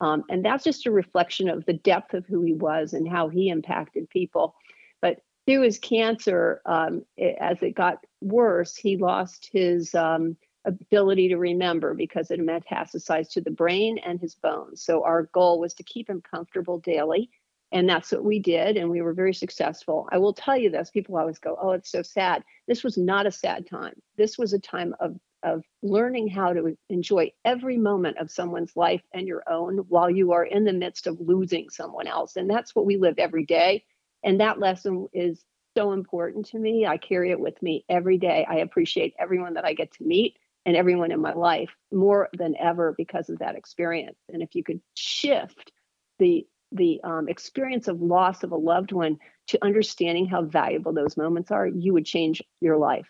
Um, 0.00 0.24
and 0.28 0.44
that's 0.44 0.64
just 0.64 0.86
a 0.86 0.90
reflection 0.90 1.48
of 1.48 1.64
the 1.64 1.72
depth 1.72 2.14
of 2.14 2.26
who 2.26 2.42
he 2.42 2.54
was 2.54 2.92
and 2.92 3.08
how 3.08 3.28
he 3.28 3.48
impacted 3.48 4.10
people. 4.10 4.54
But 5.00 5.22
through 5.46 5.62
his 5.62 5.78
cancer, 5.78 6.60
um, 6.66 7.04
it, 7.16 7.36
as 7.40 7.62
it 7.62 7.74
got 7.74 8.04
worse, 8.20 8.76
he 8.76 8.96
lost 8.96 9.48
his 9.52 9.94
um, 9.94 10.36
ability 10.64 11.28
to 11.28 11.36
remember 11.36 11.94
because 11.94 12.30
it 12.30 12.40
metastasized 12.40 13.30
to 13.32 13.40
the 13.40 13.50
brain 13.50 13.98
and 13.98 14.20
his 14.20 14.34
bones. 14.34 14.82
So 14.82 15.04
our 15.04 15.24
goal 15.32 15.60
was 15.60 15.74
to 15.74 15.84
keep 15.84 16.10
him 16.10 16.22
comfortable 16.22 16.78
daily 16.80 17.30
And 17.72 17.88
that's 17.88 18.12
what 18.12 18.24
we 18.24 18.38
did. 18.38 18.76
And 18.76 18.90
we 18.90 19.02
were 19.02 19.12
very 19.12 19.34
successful. 19.34 20.08
I 20.12 20.18
will 20.18 20.32
tell 20.32 20.56
you 20.56 20.70
this 20.70 20.90
people 20.90 21.16
always 21.16 21.38
go, 21.38 21.56
Oh, 21.60 21.72
it's 21.72 21.90
so 21.90 22.02
sad. 22.02 22.44
This 22.68 22.84
was 22.84 22.96
not 22.96 23.26
a 23.26 23.32
sad 23.32 23.66
time. 23.68 23.94
This 24.16 24.38
was 24.38 24.52
a 24.52 24.58
time 24.58 24.94
of, 25.00 25.16
of 25.46 25.62
learning 25.82 26.26
how 26.28 26.52
to 26.52 26.76
enjoy 26.90 27.30
every 27.44 27.78
moment 27.78 28.18
of 28.18 28.30
someone's 28.30 28.76
life 28.76 29.02
and 29.14 29.28
your 29.28 29.44
own 29.48 29.78
while 29.88 30.10
you 30.10 30.32
are 30.32 30.44
in 30.44 30.64
the 30.64 30.72
midst 30.72 31.06
of 31.06 31.20
losing 31.20 31.70
someone 31.70 32.08
else. 32.08 32.36
And 32.36 32.50
that's 32.50 32.74
what 32.74 32.84
we 32.84 32.96
live 32.96 33.14
every 33.18 33.44
day. 33.44 33.84
And 34.24 34.40
that 34.40 34.58
lesson 34.58 35.06
is 35.12 35.44
so 35.76 35.92
important 35.92 36.46
to 36.46 36.58
me. 36.58 36.84
I 36.84 36.96
carry 36.96 37.30
it 37.30 37.38
with 37.38 37.62
me 37.62 37.84
every 37.88 38.18
day. 38.18 38.44
I 38.48 38.56
appreciate 38.56 39.14
everyone 39.20 39.54
that 39.54 39.64
I 39.64 39.74
get 39.74 39.92
to 39.92 40.04
meet 40.04 40.36
and 40.64 40.76
everyone 40.76 41.12
in 41.12 41.20
my 41.20 41.32
life 41.32 41.70
more 41.92 42.28
than 42.36 42.56
ever 42.58 42.94
because 42.98 43.30
of 43.30 43.38
that 43.38 43.54
experience. 43.54 44.18
And 44.32 44.42
if 44.42 44.54
you 44.54 44.64
could 44.64 44.80
shift 44.94 45.70
the 46.18 46.46
the 46.72 47.00
um, 47.04 47.28
experience 47.28 47.86
of 47.86 48.02
loss 48.02 48.42
of 48.42 48.50
a 48.50 48.56
loved 48.56 48.90
one 48.90 49.18
to 49.46 49.64
understanding 49.64 50.26
how 50.26 50.42
valuable 50.42 50.92
those 50.92 51.16
moments 51.16 51.52
are, 51.52 51.68
you 51.68 51.92
would 51.92 52.04
change 52.04 52.42
your 52.60 52.76
life. 52.76 53.06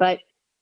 But 0.00 0.18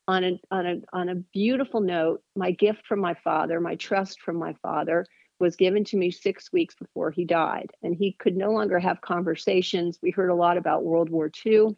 on 0.08 0.24
a 0.24 0.40
on 0.50 0.66
a 0.66 0.76
on 0.92 1.08
a 1.08 1.14
beautiful 1.14 1.80
note, 1.80 2.22
my 2.34 2.50
gift 2.50 2.86
from 2.86 3.00
my 3.00 3.14
father, 3.14 3.60
my 3.60 3.74
trust 3.76 4.20
from 4.20 4.36
my 4.36 4.54
father, 4.62 5.06
was 5.38 5.56
given 5.56 5.84
to 5.84 5.96
me 5.96 6.10
six 6.10 6.52
weeks 6.52 6.74
before 6.74 7.10
he 7.10 7.24
died, 7.24 7.70
and 7.82 7.94
he 7.94 8.12
could 8.12 8.36
no 8.36 8.52
longer 8.52 8.78
have 8.78 9.00
conversations. 9.00 9.98
We 10.02 10.10
heard 10.10 10.30
a 10.30 10.34
lot 10.34 10.56
about 10.56 10.84
World 10.84 11.10
War 11.10 11.30
II. 11.44 11.76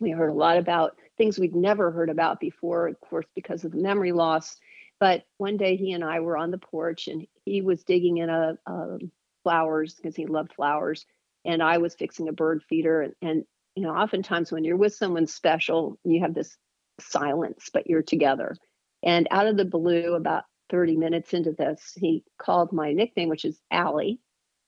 We 0.00 0.10
heard 0.10 0.30
a 0.30 0.34
lot 0.34 0.58
about 0.58 0.98
things 1.16 1.38
we'd 1.38 1.54
never 1.54 1.90
heard 1.90 2.10
about 2.10 2.40
before, 2.40 2.88
of 2.88 3.00
course, 3.00 3.26
because 3.34 3.64
of 3.64 3.72
the 3.72 3.78
memory 3.78 4.12
loss. 4.12 4.56
But 4.98 5.24
one 5.38 5.56
day 5.56 5.76
he 5.76 5.92
and 5.92 6.04
I 6.04 6.20
were 6.20 6.36
on 6.36 6.50
the 6.50 6.58
porch, 6.58 7.08
and 7.08 7.26
he 7.44 7.62
was 7.62 7.84
digging 7.84 8.18
in 8.18 8.28
a, 8.28 8.58
a 8.66 8.98
flowers 9.42 9.94
because 9.94 10.16
he 10.16 10.26
loved 10.26 10.52
flowers, 10.54 11.06
and 11.44 11.62
I 11.62 11.78
was 11.78 11.94
fixing 11.94 12.28
a 12.28 12.32
bird 12.32 12.62
feeder. 12.68 13.02
And, 13.02 13.14
and 13.22 13.44
you 13.74 13.84
know, 13.84 13.94
oftentimes 13.94 14.50
when 14.50 14.64
you're 14.64 14.76
with 14.76 14.94
someone 14.94 15.26
special, 15.26 15.98
you 16.04 16.20
have 16.20 16.34
this 16.34 16.56
silence, 17.00 17.70
but 17.72 17.86
you're 17.86 18.02
together. 18.02 18.56
And 19.02 19.28
out 19.30 19.46
of 19.46 19.56
the 19.56 19.64
blue, 19.64 20.14
about 20.14 20.44
30 20.70 20.96
minutes 20.96 21.32
into 21.32 21.52
this, 21.52 21.92
he 21.96 22.24
called 22.38 22.72
my 22.72 22.92
nickname, 22.92 23.28
which 23.28 23.44
is 23.44 23.60
Allie. 23.70 24.18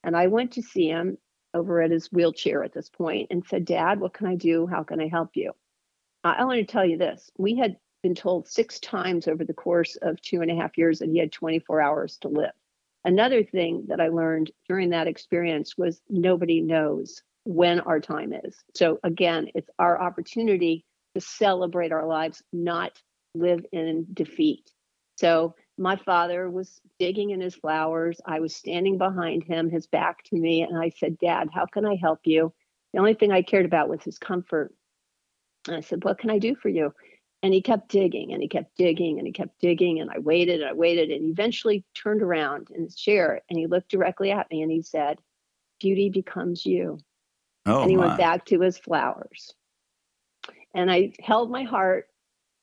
And 0.05 0.17
I 0.17 0.29
went 0.29 0.53
to 0.53 0.63
see 0.63 0.89
him 0.89 1.19
over 1.55 1.81
at 1.83 1.91
his 1.91 2.13
wheelchair 2.13 2.63
at 2.63 2.73
this 2.73 2.89
point 2.89 3.29
and 3.31 3.45
said, 3.45 3.65
Dad, 3.65 4.01
what 4.01 4.13
can 4.13 4.27
I 4.27 4.37
do? 4.37 4.67
How 4.67 4.83
can 4.83 5.01
I 5.01 5.09
help 5.09 5.31
you? 5.35 5.53
I 6.25 6.45
want 6.45 6.59
to 6.59 6.65
tell 6.65 6.85
you 6.85 6.99
this. 6.99 7.31
We 7.39 7.57
had 7.57 7.77
been 8.03 8.15
told 8.15 8.49
six 8.49 8.79
times 8.81 9.27
over 9.27 9.45
the 9.45 9.55
course 9.55 9.97
of 10.03 10.21
two 10.21 10.41
and 10.41 10.51
a 10.51 10.57
half 10.57 10.77
years 10.77 10.99
that 10.99 11.09
he 11.09 11.19
had 11.19 11.33
24 11.33 11.81
hours 11.81 12.17
to 12.19 12.29
live. 12.29 12.53
Another 13.05 13.43
thing 13.43 13.85
that 13.89 14.01
I 14.01 14.09
learned 14.09 14.51
during 14.69 14.91
that 14.91 15.07
experience 15.07 15.79
was 15.79 16.03
nobody 16.09 16.61
knows 16.61 17.23
when 17.45 17.81
our 17.81 18.01
time 18.01 18.33
is. 18.33 18.57
So, 18.75 18.99
again, 19.05 19.49
it's 19.55 19.71
our 19.79 20.01
opportunity 20.01 20.85
to 21.19 21.27
celebrate 21.27 21.93
our 21.93 22.07
lives, 22.07 22.43
not 22.53 23.01
live 23.35 23.65
in 23.73 24.07
defeat. 24.13 24.71
So, 25.17 25.55
my 25.81 25.95
father 25.95 26.51
was 26.51 26.81
digging 26.99 27.31
in 27.31 27.41
his 27.41 27.55
flowers. 27.55 28.21
I 28.27 28.41
was 28.41 28.55
standing 28.55 28.99
behind 28.99 29.45
him, 29.45 29.71
his 29.71 29.87
back 29.87 30.25
to 30.25 30.37
me, 30.37 30.63
and 30.63 30.77
I 30.77 30.91
said, 30.91 31.19
Dad, 31.19 31.49
how 31.53 31.67
can 31.67 31.87
I 31.87 31.95
help 31.95 32.21
you? 32.25 32.53
The 32.93 32.99
only 32.99 33.15
thing 33.15 33.31
I 33.31 33.43
cared 33.43 33.65
about 33.65 33.89
was 33.89 34.03
his 34.03 34.19
comfort. 34.19 34.75
And 35.67 35.77
I 35.77 35.81
said, 35.81 36.05
What 36.05 36.19
can 36.19 36.31
I 36.31 36.39
do 36.39 36.55
for 36.55 36.69
you? 36.69 36.93
And 37.43 37.55
he 37.55 37.63
kept 37.63 37.91
digging 37.91 38.33
and 38.33 38.43
he 38.43 38.49
kept 38.49 38.77
digging 38.77 39.19
and 39.19 39.27
he 39.27 39.33
kept 39.33 39.61
digging. 39.61 40.01
And 40.01 40.11
I 40.11 40.19
waited 40.19 40.61
and 40.61 40.71
I 40.71 40.73
waited 40.73 41.11
and 41.11 41.31
eventually 41.31 41.85
turned 41.95 42.23
around 42.23 42.69
in 42.75 42.83
his 42.83 42.97
chair 42.97 43.43
and 43.49 43.59
he 43.59 43.69
looked 43.69 43.91
directly 43.91 44.33
at 44.33 44.51
me 44.51 44.63
and 44.63 44.73
he 44.73 44.83
said, 44.83 45.21
Beauty 45.81 46.11
becomes 46.11 46.67
you. 46.67 46.99
Oh, 47.67 47.83
and 47.83 47.91
he 47.91 47.97
my. 47.97 48.07
went 48.07 48.19
back 48.19 48.47
to 48.47 48.61
his 48.61 48.79
flowers. 48.79 49.55
And 50.75 50.91
I 50.91 51.13
held 51.21 51.51
my 51.51 51.65
heart 51.65 52.09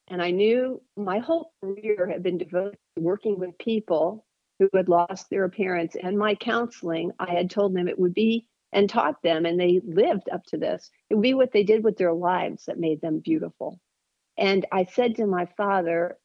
and 0.07 0.21
I 0.21 0.31
knew 0.31 0.81
my 0.95 1.19
whole 1.19 1.53
career 1.61 2.07
had 2.07 2.21
been 2.21 2.37
devoted 2.37 2.77
to 2.95 3.01
working 3.03 3.39
with 3.39 3.57
people 3.57 4.25
who 4.59 4.69
had 4.73 4.87
lost 4.87 5.29
their 5.29 5.49
parents. 5.49 5.95
And 6.01 6.17
my 6.17 6.35
counseling, 6.35 7.11
I 7.19 7.31
had 7.31 7.49
told 7.49 7.73
them 7.75 7.87
it 7.87 7.99
would 7.99 8.13
be 8.13 8.47
and 8.71 8.89
taught 8.89 9.21
them, 9.23 9.45
and 9.45 9.59
they 9.59 9.81
lived 9.85 10.29
up 10.31 10.43
to 10.47 10.57
this. 10.57 10.91
It 11.09 11.15
would 11.15 11.21
be 11.21 11.33
what 11.33 11.53
they 11.53 11.63
did 11.63 11.83
with 11.83 11.97
their 11.97 12.13
lives 12.13 12.65
that 12.65 12.77
made 12.77 13.01
them 13.01 13.19
beautiful. 13.19 13.79
And 14.37 14.65
I 14.71 14.85
said 14.85 15.15
to 15.15 15.25
my 15.25 15.47
father, 15.57 16.17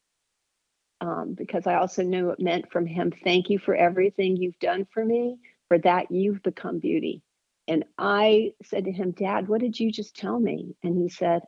um, 1.01 1.35
because 1.39 1.67
I 1.67 1.77
also 1.77 2.03
knew 2.03 2.31
it 2.31 2.41
meant 2.41 2.71
from 2.71 2.87
him, 2.87 3.13
thank 3.25 3.51
you 3.51 3.59
for 3.59 3.75
everything 3.75 4.37
you've 4.37 4.59
done 4.59 4.87
for 4.93 5.05
me. 5.05 5.39
For 5.69 5.79
that, 5.79 6.11
you've 6.11 6.43
become 6.43 6.81
beauty. 6.81 7.23
And 7.69 7.85
I 7.97 8.53
said 8.65 8.85
to 8.87 8.93
him, 8.93 9.13
Dad, 9.13 9.47
what 9.47 9.61
did 9.61 9.79
you 9.79 9.93
just 9.93 10.17
tell 10.17 10.39
me? 10.39 10.75
And 10.83 10.99
he 10.99 11.09
said, 11.09 11.43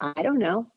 I 0.00 0.22
don't 0.22 0.38
know. 0.38 0.70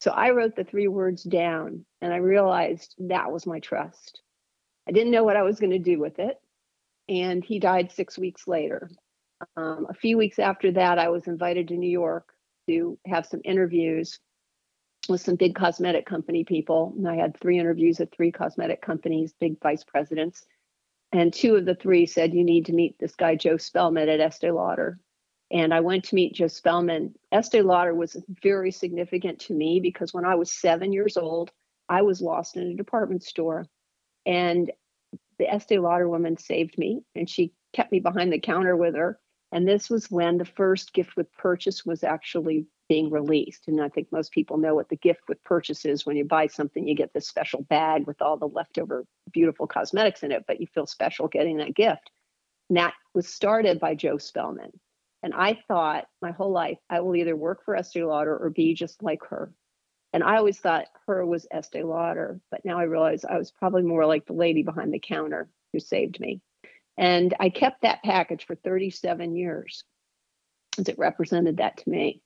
So 0.00 0.10
I 0.10 0.30
wrote 0.30 0.56
the 0.56 0.64
three 0.64 0.88
words 0.88 1.22
down 1.22 1.84
and 2.00 2.12
I 2.12 2.16
realized 2.16 2.94
that 2.98 3.30
was 3.30 3.46
my 3.46 3.60
trust. 3.60 4.22
I 4.88 4.92
didn't 4.92 5.12
know 5.12 5.24
what 5.24 5.36
I 5.36 5.42
was 5.42 5.60
going 5.60 5.72
to 5.72 5.78
do 5.78 6.00
with 6.00 6.18
it. 6.18 6.36
And 7.08 7.44
he 7.44 7.58
died 7.58 7.92
six 7.92 8.16
weeks 8.16 8.46
later. 8.46 8.90
Um, 9.56 9.86
a 9.90 9.94
few 9.94 10.16
weeks 10.16 10.38
after 10.38 10.72
that, 10.72 10.98
I 10.98 11.08
was 11.08 11.26
invited 11.26 11.68
to 11.68 11.76
New 11.76 11.90
York 11.90 12.32
to 12.68 12.98
have 13.06 13.26
some 13.26 13.40
interviews 13.44 14.18
with 15.08 15.20
some 15.20 15.36
big 15.36 15.54
cosmetic 15.54 16.06
company 16.06 16.44
people. 16.44 16.94
And 16.96 17.08
I 17.08 17.16
had 17.16 17.38
three 17.38 17.58
interviews 17.58 18.00
at 18.00 18.14
three 18.14 18.32
cosmetic 18.32 18.80
companies, 18.80 19.34
big 19.38 19.60
vice 19.60 19.84
presidents. 19.84 20.44
And 21.12 21.32
two 21.32 21.56
of 21.56 21.64
the 21.64 21.74
three 21.74 22.06
said, 22.06 22.32
You 22.32 22.44
need 22.44 22.66
to 22.66 22.72
meet 22.72 22.98
this 22.98 23.16
guy, 23.16 23.34
Joe 23.34 23.56
Spellman 23.56 24.08
at 24.08 24.20
Estee 24.20 24.50
Lauder. 24.50 24.98
And 25.52 25.74
I 25.74 25.80
went 25.80 26.04
to 26.04 26.14
meet 26.14 26.34
Joe 26.34 26.46
Spellman. 26.46 27.14
Estee 27.32 27.62
Lauder 27.62 27.94
was 27.94 28.16
very 28.42 28.70
significant 28.70 29.40
to 29.40 29.54
me 29.54 29.80
because 29.80 30.14
when 30.14 30.24
I 30.24 30.36
was 30.36 30.52
seven 30.52 30.92
years 30.92 31.16
old, 31.16 31.50
I 31.88 32.02
was 32.02 32.20
lost 32.20 32.56
in 32.56 32.68
a 32.68 32.74
department 32.74 33.24
store. 33.24 33.66
And 34.24 34.70
the 35.38 35.52
Estee 35.52 35.78
Lauder 35.78 36.08
woman 36.08 36.36
saved 36.36 36.78
me 36.78 37.02
and 37.14 37.28
she 37.28 37.52
kept 37.72 37.90
me 37.90 37.98
behind 37.98 38.32
the 38.32 38.38
counter 38.38 38.76
with 38.76 38.94
her 38.94 39.18
and 39.52 39.66
this 39.66 39.90
was 39.90 40.10
when 40.10 40.38
the 40.38 40.44
first 40.44 40.92
gift 40.92 41.16
with 41.16 41.32
purchase 41.32 41.84
was 41.84 42.04
actually 42.04 42.66
being 42.88 43.10
released. 43.10 43.66
And 43.66 43.80
I 43.80 43.88
think 43.88 44.08
most 44.12 44.32
people 44.32 44.58
know 44.58 44.74
what 44.74 44.88
the 44.88 44.96
gift 44.96 45.22
with 45.28 45.42
purchase 45.42 45.84
is. 45.84 46.06
When 46.06 46.16
you 46.16 46.24
buy 46.24 46.46
something, 46.46 46.86
you 46.86 46.94
get 46.94 47.12
this 47.12 47.28
special 47.28 47.62
bag 47.62 48.06
with 48.06 48.22
all 48.22 48.36
the 48.36 48.48
leftover 48.48 49.06
beautiful 49.32 49.66
cosmetics 49.66 50.22
in 50.22 50.32
it, 50.32 50.44
but 50.46 50.60
you 50.60 50.66
feel 50.68 50.86
special 50.86 51.28
getting 51.28 51.56
that 51.58 51.74
gift. 51.74 52.10
And 52.68 52.78
that 52.78 52.94
was 53.14 53.28
started 53.28 53.80
by 53.80 53.94
Joe 53.96 54.18
Spellman. 54.18 54.70
And 55.22 55.34
I 55.34 55.60
thought 55.68 56.06
my 56.22 56.30
whole 56.30 56.50
life, 56.50 56.78
I 56.88 57.00
will 57.00 57.16
either 57.16 57.36
work 57.36 57.64
for 57.64 57.76
Estee 57.76 58.04
Lauder 58.04 58.36
or 58.36 58.50
be 58.50 58.74
just 58.74 59.02
like 59.02 59.22
her. 59.28 59.52
And 60.12 60.24
I 60.24 60.36
always 60.36 60.58
thought 60.58 60.86
her 61.06 61.24
was 61.24 61.46
Estee 61.50 61.82
Lauder, 61.82 62.40
but 62.50 62.64
now 62.64 62.78
I 62.78 62.84
realize 62.84 63.24
I 63.24 63.38
was 63.38 63.50
probably 63.50 63.82
more 63.82 64.06
like 64.06 64.26
the 64.26 64.32
lady 64.32 64.62
behind 64.62 64.92
the 64.92 64.98
counter 64.98 65.48
who 65.72 65.78
saved 65.78 66.18
me. 66.18 66.40
And 66.96 67.34
I 67.38 67.50
kept 67.50 67.82
that 67.82 68.02
package 68.02 68.44
for 68.46 68.56
37 68.56 69.36
years 69.36 69.84
as 70.78 70.88
it 70.88 70.98
represented 70.98 71.58
that 71.58 71.76
to 71.78 71.88
me. 71.88 72.22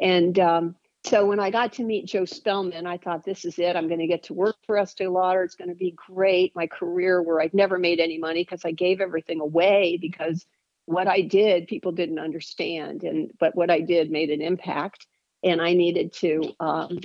And 0.00 0.38
um, 0.38 0.76
so 1.04 1.26
when 1.26 1.40
I 1.40 1.50
got 1.50 1.74
to 1.74 1.84
meet 1.84 2.06
Joe 2.06 2.24
Spellman, 2.24 2.86
I 2.86 2.96
thought, 2.96 3.24
this 3.24 3.44
is 3.44 3.58
it. 3.58 3.76
I'm 3.76 3.88
going 3.88 4.00
to 4.00 4.06
get 4.06 4.24
to 4.24 4.34
work 4.34 4.56
for 4.66 4.78
Estee 4.78 5.06
Lauder. 5.06 5.42
It's 5.42 5.54
going 5.54 5.68
to 5.68 5.74
be 5.74 5.92
great. 5.92 6.56
My 6.56 6.66
career 6.66 7.22
where 7.22 7.40
I'd 7.40 7.54
never 7.54 7.78
made 7.78 8.00
any 8.00 8.18
money 8.18 8.42
because 8.42 8.64
I 8.64 8.72
gave 8.72 9.00
everything 9.00 9.40
away 9.40 9.98
because 10.00 10.46
what 10.86 11.08
I 11.08 11.20
did, 11.20 11.66
people 11.66 11.92
didn't 11.92 12.18
understand. 12.18 13.02
And 13.02 13.30
but 13.38 13.54
what 13.54 13.70
I 13.70 13.80
did 13.80 14.10
made 14.10 14.30
an 14.30 14.40
impact. 14.40 15.06
And 15.44 15.60
I 15.60 15.74
needed 15.74 16.12
to 16.14 16.54
um, 16.58 17.00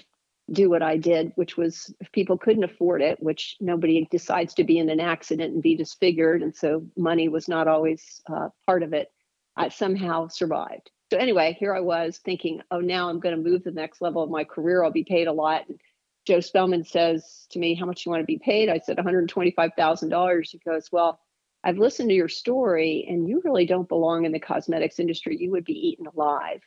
do 0.52 0.70
what 0.70 0.82
I 0.82 0.98
did, 0.98 1.32
which 1.36 1.58
was 1.58 1.94
if 2.00 2.12
people 2.12 2.38
couldn't 2.38 2.64
afford 2.64 3.02
it, 3.02 3.22
which 3.22 3.58
nobody 3.60 4.08
decides 4.10 4.54
to 4.56 4.64
be 4.64 4.80
in 4.80 4.90
an 4.90 5.00
accident 5.00 5.54
and 5.54 5.62
be 5.62 5.76
disfigured, 5.76 6.42
and 6.42 6.56
so 6.56 6.86
money 6.98 7.28
was 7.30 7.48
not 7.48 7.68
always 7.68 8.22
uh, 8.28 8.50
part 8.66 8.84
of 8.84 8.94
it. 8.94 9.12
I 9.56 9.70
somehow 9.70 10.28
survived. 10.28 10.90
So 11.12 11.18
anyway, 11.18 11.56
here 11.60 11.76
I 11.76 11.82
was 11.82 12.20
thinking, 12.20 12.62
oh, 12.72 12.80
now 12.80 13.10
I'm 13.10 13.20
going 13.20 13.36
to 13.36 13.50
move 13.50 13.64
to 13.64 13.72
the 13.72 13.76
next 13.76 14.02
level 14.02 14.24
of 14.24 14.30
my 14.30 14.46
career. 14.46 14.84
I'll 14.84 14.92
be 14.92 15.04
paid 15.04 15.28
a 15.28 15.34
lot. 15.34 15.68
And 15.68 15.80
Joe 16.26 16.40
Spellman 16.40 16.86
says 16.86 17.48
to 17.52 17.60
me, 17.60 17.76
"How 17.76 17.86
much 17.86 18.06
you 18.06 18.12
want 18.12 18.22
to 18.22 18.28
be 18.28 18.40
paid?" 18.40 18.70
I 18.70 18.80
said, 18.80 18.98
$125,000. 18.98 20.50
He 20.52 20.58
goes, 20.60 20.92
"Well." 20.92 21.20
I've 21.64 21.78
listened 21.78 22.10
to 22.10 22.16
your 22.16 22.30
story 22.30 23.06
and 23.08 23.28
you 23.28 23.42
really 23.44 23.66
don't 23.66 23.88
belong 23.88 24.26
in 24.26 24.32
the 24.32 24.40
cosmetics 24.40 25.00
industry. 25.00 25.38
You 25.40 25.52
would 25.52 25.66
be 25.66 25.88
eaten 25.90 26.08
alive 26.08 26.62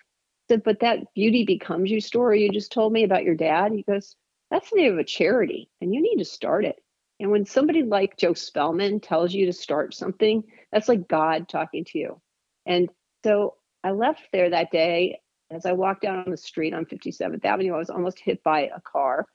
said, 0.48 0.62
but 0.62 0.80
that 0.80 1.12
beauty 1.14 1.44
becomes 1.44 1.90
you 1.90 2.00
story 2.00 2.42
you 2.42 2.50
just 2.50 2.72
told 2.72 2.92
me 2.92 3.04
about 3.04 3.24
your 3.24 3.34
dad, 3.34 3.72
he 3.72 3.82
goes, 3.82 4.16
that's 4.50 4.70
the 4.70 4.76
name 4.76 4.92
of 4.92 4.98
a 4.98 5.04
charity 5.04 5.70
and 5.80 5.94
you 5.94 6.02
need 6.02 6.16
to 6.18 6.24
start 6.24 6.64
it. 6.64 6.76
And 7.20 7.30
when 7.30 7.46
somebody 7.46 7.82
like 7.82 8.16
Joe 8.16 8.34
Spellman 8.34 9.00
tells 9.00 9.32
you 9.32 9.46
to 9.46 9.52
start 9.52 9.94
something, 9.94 10.42
that's 10.72 10.88
like 10.88 11.08
God 11.08 11.48
talking 11.48 11.84
to 11.86 11.98
you. 11.98 12.20
And 12.66 12.88
so 13.24 13.54
I 13.82 13.92
left 13.92 14.28
there 14.32 14.50
that 14.50 14.70
day. 14.70 15.20
As 15.50 15.66
I 15.66 15.72
walked 15.72 16.02
down 16.02 16.18
on 16.18 16.30
the 16.30 16.36
street 16.36 16.74
on 16.74 16.86
57th 16.86 17.44
Avenue, 17.44 17.74
I 17.74 17.78
was 17.78 17.90
almost 17.90 18.18
hit 18.18 18.42
by 18.42 18.62
a 18.62 18.80
car. 18.80 19.26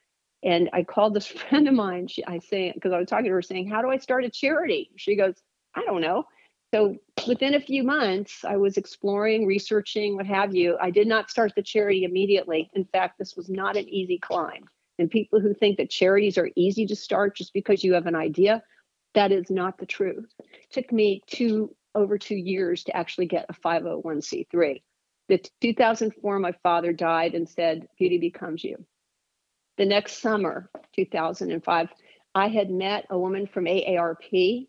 And 0.44 0.70
I 0.74 0.84
called 0.84 1.14
this 1.14 1.28
friend 1.50 1.68
of 1.68 1.74
mine. 1.74 2.08
She, 2.08 2.26
I 2.26 2.40
say, 2.40 2.72
because 2.74 2.92
I 2.92 2.98
was 2.98 3.08
talking 3.08 3.26
to 3.26 3.32
her 3.32 3.42
saying, 3.42 3.70
How 3.70 3.82
do 3.82 3.90
I 3.90 3.98
start 3.98 4.26
a 4.26 4.30
charity? 4.30 4.90
She 4.98 5.16
goes, 5.16 5.36
I 5.76 5.84
don't 5.86 6.02
know. 6.02 6.26
so 6.74 6.96
within 7.28 7.56
a 7.56 7.62
few 7.62 7.84
months, 7.84 8.44
I 8.46 8.58
was 8.58 8.78
exploring, 8.78 9.46
researching, 9.46 10.16
what 10.16 10.26
have 10.26 10.56
you. 10.56 10.78
I 10.82 10.92
did 10.92 11.08
not 11.08 11.30
start 11.30 11.54
the 11.56 11.64
charity 11.64 12.04
immediately. 12.04 12.70
In 12.74 12.86
fact, 12.86 13.18
this 13.18 13.36
was 13.36 13.50
not 13.50 13.78
an 13.78 13.88
easy 13.90 14.20
climb. 14.20 14.66
And 14.98 15.10
people 15.10 15.40
who 15.40 15.54
think 15.54 15.78
that 15.78 15.90
charities 15.90 16.38
are 16.38 16.50
easy 16.56 16.86
to 16.88 16.96
start 16.96 17.38
just 17.38 17.54
because 17.54 17.84
you 17.84 17.94
have 17.94 18.06
an 18.06 18.16
idea, 18.16 18.62
that 19.16 19.32
is 19.32 19.50
not 19.50 19.78
the 19.78 19.86
truth. 19.86 20.30
It 20.40 20.72
took 20.72 20.92
me 20.92 21.22
two 21.28 21.76
over 21.96 22.18
two 22.18 22.36
years 22.36 22.84
to 22.84 22.96
actually 22.96 23.26
get 23.26 23.46
a 23.50 23.54
501c3. 23.54 24.82
The 25.30 25.44
2004, 25.62 26.40
my 26.40 26.52
father 26.64 26.92
died 26.92 27.34
and 27.36 27.48
said, 27.48 27.88
Beauty 27.98 28.18
becomes 28.18 28.64
you. 28.64 28.86
The 29.78 29.86
next 29.86 30.22
summer, 30.22 30.70
2005, 30.96 31.90
I 32.36 32.48
had 32.48 32.70
met 32.70 33.06
a 33.10 33.18
woman 33.18 33.48
from 33.48 33.66
AARP 33.66 34.68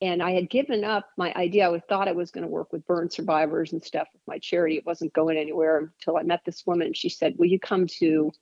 and 0.00 0.22
I 0.22 0.32
had 0.32 0.48
given 0.48 0.84
up 0.84 1.10
my 1.16 1.32
idea. 1.34 1.70
I 1.70 1.80
thought 1.80 2.08
I 2.08 2.12
was 2.12 2.30
going 2.30 2.42
to 2.42 2.50
work 2.50 2.72
with 2.72 2.86
burn 2.86 3.10
survivors 3.10 3.72
and 3.72 3.82
stuff 3.82 4.08
with 4.12 4.22
my 4.26 4.38
charity. 4.38 4.76
It 4.76 4.86
wasn't 4.86 5.12
going 5.12 5.36
anywhere 5.36 5.78
until 5.78 6.16
I 6.16 6.22
met 6.22 6.40
this 6.44 6.66
woman. 6.66 6.94
She 6.94 7.08
said, 7.08 7.34
Will 7.38 7.46
you 7.46 7.60
come 7.60 7.86
to 7.98 8.32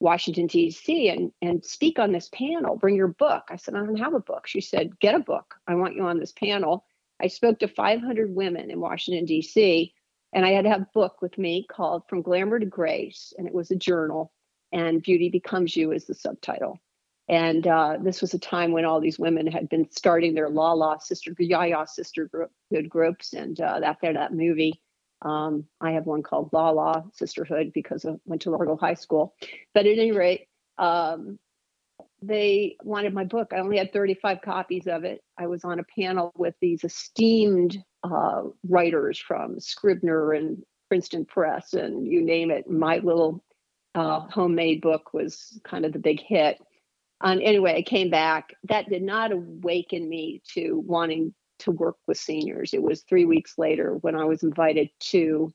Washington, 0.00 0.46
D.C. 0.46 1.10
and, 1.10 1.30
and 1.42 1.64
speak 1.64 1.98
on 1.98 2.12
this 2.12 2.30
panel? 2.32 2.76
Bring 2.76 2.96
your 2.96 3.08
book. 3.08 3.44
I 3.50 3.56
said, 3.56 3.74
I 3.74 3.78
don't 3.78 3.96
have 3.96 4.14
a 4.14 4.20
book. 4.20 4.46
She 4.46 4.60
said, 4.60 4.98
Get 5.00 5.14
a 5.14 5.20
book. 5.20 5.54
I 5.66 5.74
want 5.74 5.96
you 5.96 6.04
on 6.04 6.18
this 6.18 6.32
panel. 6.32 6.86
I 7.20 7.28
spoke 7.28 7.58
to 7.60 7.68
500 7.68 8.34
women 8.34 8.70
in 8.70 8.80
Washington, 8.80 9.26
D.C., 9.26 9.92
and 10.34 10.46
I 10.46 10.50
had 10.50 10.64
to 10.64 10.70
have 10.70 10.80
a 10.80 10.90
book 10.94 11.20
with 11.20 11.36
me 11.36 11.66
called 11.70 12.04
From 12.08 12.22
Glamour 12.22 12.58
to 12.58 12.66
Grace, 12.66 13.34
and 13.36 13.46
it 13.46 13.52
was 13.52 13.70
a 13.70 13.76
journal, 13.76 14.32
and 14.72 15.02
Beauty 15.02 15.28
Becomes 15.28 15.76
You 15.76 15.92
is 15.92 16.06
the 16.06 16.14
subtitle. 16.14 16.80
And 17.32 17.66
uh, 17.66 17.96
this 17.98 18.20
was 18.20 18.34
a 18.34 18.38
time 18.38 18.72
when 18.72 18.84
all 18.84 19.00
these 19.00 19.18
women 19.18 19.46
had 19.46 19.70
been 19.70 19.90
starting 19.90 20.34
their 20.34 20.50
La 20.50 20.74
La 20.74 20.98
sister, 20.98 21.34
Yaya 21.38 21.86
sister 21.86 22.26
group, 22.26 22.50
good 22.70 22.90
groups. 22.90 23.32
And 23.32 23.58
uh, 23.58 23.80
after 23.82 24.12
that 24.12 24.34
movie, 24.34 24.82
um, 25.22 25.64
I 25.80 25.92
have 25.92 26.04
one 26.04 26.22
called 26.22 26.50
La 26.52 26.68
La 26.68 27.04
Sisterhood 27.14 27.72
because 27.72 28.04
I 28.04 28.16
went 28.26 28.42
to 28.42 28.50
Largo 28.50 28.76
High 28.76 28.92
School. 28.92 29.34
But 29.72 29.86
at 29.86 29.96
any 29.96 30.12
rate, 30.12 30.48
um, 30.76 31.38
they 32.20 32.76
wanted 32.82 33.14
my 33.14 33.24
book. 33.24 33.52
I 33.54 33.60
only 33.60 33.78
had 33.78 33.94
35 33.94 34.42
copies 34.42 34.86
of 34.86 35.04
it. 35.04 35.22
I 35.38 35.46
was 35.46 35.64
on 35.64 35.78
a 35.78 35.84
panel 35.98 36.32
with 36.36 36.54
these 36.60 36.84
esteemed 36.84 37.82
uh, 38.04 38.42
writers 38.68 39.18
from 39.18 39.58
Scribner 39.58 40.32
and 40.34 40.62
Princeton 40.88 41.24
Press, 41.24 41.72
and 41.72 42.06
you 42.06 42.20
name 42.20 42.50
it. 42.50 42.68
My 42.68 42.98
little 42.98 43.42
uh, 43.94 44.20
homemade 44.20 44.82
book 44.82 45.14
was 45.14 45.58
kind 45.64 45.86
of 45.86 45.94
the 45.94 45.98
big 45.98 46.20
hit. 46.20 46.60
Um, 47.22 47.40
anyway, 47.42 47.76
I 47.76 47.82
came 47.82 48.10
back. 48.10 48.54
That 48.64 48.88
did 48.88 49.02
not 49.02 49.32
awaken 49.32 50.08
me 50.08 50.42
to 50.54 50.82
wanting 50.86 51.32
to 51.60 51.70
work 51.70 51.96
with 52.06 52.18
seniors. 52.18 52.74
It 52.74 52.82
was 52.82 53.02
three 53.02 53.24
weeks 53.24 53.54
later 53.56 53.94
when 54.00 54.16
I 54.16 54.24
was 54.24 54.42
invited 54.42 54.90
to 55.10 55.52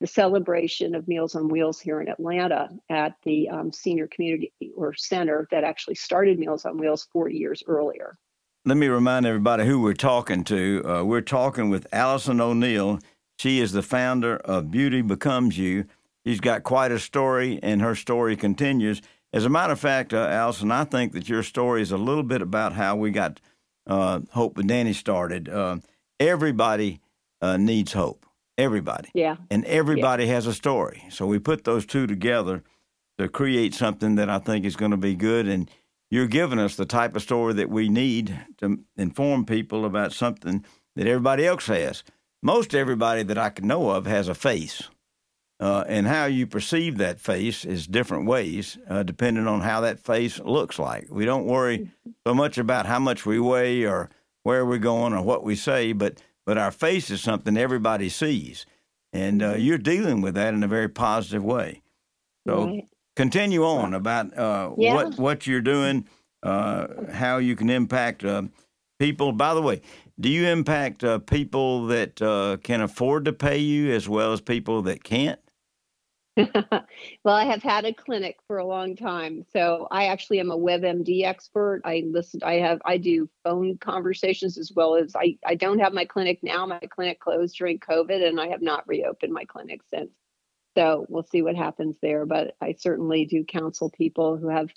the 0.00 0.06
celebration 0.06 0.94
of 0.94 1.08
Meals 1.08 1.34
on 1.34 1.48
Wheels 1.48 1.80
here 1.80 2.00
in 2.00 2.08
Atlanta 2.08 2.68
at 2.88 3.14
the 3.24 3.48
um, 3.48 3.72
senior 3.72 4.06
community 4.06 4.52
or 4.76 4.94
center 4.94 5.48
that 5.50 5.64
actually 5.64 5.96
started 5.96 6.38
Meals 6.38 6.64
on 6.64 6.78
Wheels 6.78 7.08
40 7.12 7.36
years 7.36 7.64
earlier. 7.66 8.16
Let 8.64 8.76
me 8.76 8.86
remind 8.86 9.26
everybody 9.26 9.66
who 9.66 9.80
we're 9.80 9.94
talking 9.94 10.44
to. 10.44 10.84
Uh, 10.84 11.04
we're 11.04 11.20
talking 11.20 11.68
with 11.68 11.86
Allison 11.92 12.40
O'Neill. 12.40 13.00
She 13.38 13.60
is 13.60 13.72
the 13.72 13.82
founder 13.82 14.36
of 14.36 14.70
Beauty 14.70 15.00
Becomes 15.00 15.58
You. 15.58 15.86
She's 16.24 16.40
got 16.40 16.62
quite 16.62 16.92
a 16.92 16.98
story, 16.98 17.58
and 17.62 17.80
her 17.80 17.94
story 17.94 18.36
continues. 18.36 19.00
As 19.32 19.44
a 19.44 19.50
matter 19.50 19.72
of 19.72 19.80
fact, 19.80 20.14
uh, 20.14 20.26
Allison, 20.26 20.72
I 20.72 20.84
think 20.84 21.12
that 21.12 21.28
your 21.28 21.42
story 21.42 21.82
is 21.82 21.92
a 21.92 21.98
little 21.98 22.22
bit 22.22 22.40
about 22.40 22.72
how 22.72 22.96
we 22.96 23.10
got 23.10 23.40
uh, 23.86 24.20
Hope 24.30 24.56
with 24.56 24.66
Danny 24.66 24.92
started. 24.92 25.48
Uh, 25.48 25.78
everybody 26.18 27.00
uh, 27.40 27.56
needs 27.56 27.92
hope. 27.92 28.26
Everybody. 28.56 29.10
Yeah. 29.14 29.36
And 29.50 29.64
everybody 29.66 30.24
yeah. 30.24 30.34
has 30.34 30.46
a 30.46 30.54
story. 30.54 31.04
So 31.10 31.26
we 31.26 31.38
put 31.38 31.64
those 31.64 31.86
two 31.86 32.06
together 32.06 32.62
to 33.18 33.28
create 33.28 33.74
something 33.74 34.16
that 34.16 34.28
I 34.28 34.38
think 34.38 34.64
is 34.64 34.76
going 34.76 34.90
to 34.90 34.96
be 34.96 35.14
good. 35.14 35.46
And 35.46 35.70
you're 36.10 36.26
giving 36.26 36.58
us 36.58 36.76
the 36.76 36.86
type 36.86 37.14
of 37.14 37.22
story 37.22 37.54
that 37.54 37.70
we 37.70 37.88
need 37.88 38.38
to 38.58 38.80
inform 38.96 39.44
people 39.44 39.84
about 39.84 40.12
something 40.12 40.64
that 40.96 41.06
everybody 41.06 41.46
else 41.46 41.66
has. 41.66 42.02
Most 42.42 42.74
everybody 42.74 43.22
that 43.24 43.38
I 43.38 43.50
can 43.50 43.66
know 43.66 43.90
of 43.90 44.06
has 44.06 44.28
a 44.28 44.34
face. 44.34 44.88
Uh, 45.60 45.82
and 45.88 46.06
how 46.06 46.24
you 46.24 46.46
perceive 46.46 46.98
that 46.98 47.18
face 47.18 47.64
is 47.64 47.88
different 47.88 48.26
ways, 48.26 48.78
uh, 48.88 49.02
depending 49.02 49.48
on 49.48 49.60
how 49.60 49.80
that 49.80 49.98
face 49.98 50.38
looks 50.38 50.78
like. 50.78 51.08
We 51.10 51.24
don't 51.24 51.46
worry 51.46 51.90
so 52.24 52.32
much 52.32 52.58
about 52.58 52.86
how 52.86 53.00
much 53.00 53.26
we 53.26 53.40
weigh 53.40 53.84
or 53.84 54.08
where 54.44 54.64
we're 54.64 54.78
going 54.78 55.12
or 55.12 55.22
what 55.22 55.42
we 55.42 55.56
say, 55.56 55.92
but 55.92 56.22
but 56.46 56.58
our 56.58 56.70
face 56.70 57.10
is 57.10 57.20
something 57.20 57.56
everybody 57.56 58.08
sees, 58.08 58.66
and 59.12 59.42
uh, 59.42 59.54
you're 59.56 59.78
dealing 59.78 60.20
with 60.20 60.34
that 60.36 60.54
in 60.54 60.62
a 60.62 60.68
very 60.68 60.88
positive 60.88 61.42
way. 61.42 61.82
So 62.46 62.66
right. 62.66 62.88
continue 63.16 63.64
on 63.64 63.94
about 63.94 64.38
uh, 64.38 64.70
yeah. 64.78 64.94
what 64.94 65.18
what 65.18 65.46
you're 65.48 65.60
doing, 65.60 66.08
uh, 66.44 66.86
how 67.12 67.38
you 67.38 67.56
can 67.56 67.68
impact 67.68 68.24
uh, 68.24 68.44
people. 69.00 69.32
By 69.32 69.54
the 69.54 69.62
way, 69.62 69.82
do 70.20 70.28
you 70.28 70.46
impact 70.46 71.04
people 71.26 71.88
that 71.88 72.60
can 72.62 72.80
afford 72.80 73.24
to 73.24 73.32
pay 73.32 73.58
you 73.58 73.92
as 73.92 74.08
well 74.08 74.32
as 74.32 74.40
people 74.40 74.82
that 74.82 75.02
can't? 75.02 75.40
well, 77.24 77.34
I 77.34 77.44
have 77.44 77.62
had 77.62 77.84
a 77.84 77.92
clinic 77.92 78.36
for 78.46 78.58
a 78.58 78.66
long 78.66 78.94
time. 78.94 79.44
So 79.52 79.88
I 79.90 80.06
actually 80.06 80.40
am 80.40 80.50
a 80.50 80.58
WebMD 80.58 81.24
expert. 81.24 81.82
I 81.84 82.04
listen, 82.06 82.40
I 82.44 82.54
have, 82.54 82.80
I 82.84 82.96
do 82.96 83.28
phone 83.44 83.78
conversations 83.78 84.56
as 84.56 84.72
well 84.74 84.94
as 84.94 85.16
I, 85.16 85.36
I 85.44 85.56
don't 85.56 85.80
have 85.80 85.92
my 85.92 86.04
clinic 86.04 86.40
now. 86.42 86.64
My 86.66 86.80
clinic 86.90 87.18
closed 87.18 87.56
during 87.56 87.80
COVID 87.80 88.26
and 88.26 88.40
I 88.40 88.48
have 88.48 88.62
not 88.62 88.86
reopened 88.86 89.32
my 89.32 89.44
clinic 89.44 89.80
since. 89.92 90.10
So 90.76 91.06
we'll 91.08 91.24
see 91.24 91.42
what 91.42 91.56
happens 91.56 91.96
there. 92.00 92.24
But 92.24 92.54
I 92.60 92.76
certainly 92.78 93.24
do 93.24 93.44
counsel 93.44 93.90
people 93.90 94.36
who 94.36 94.48
have 94.48 94.70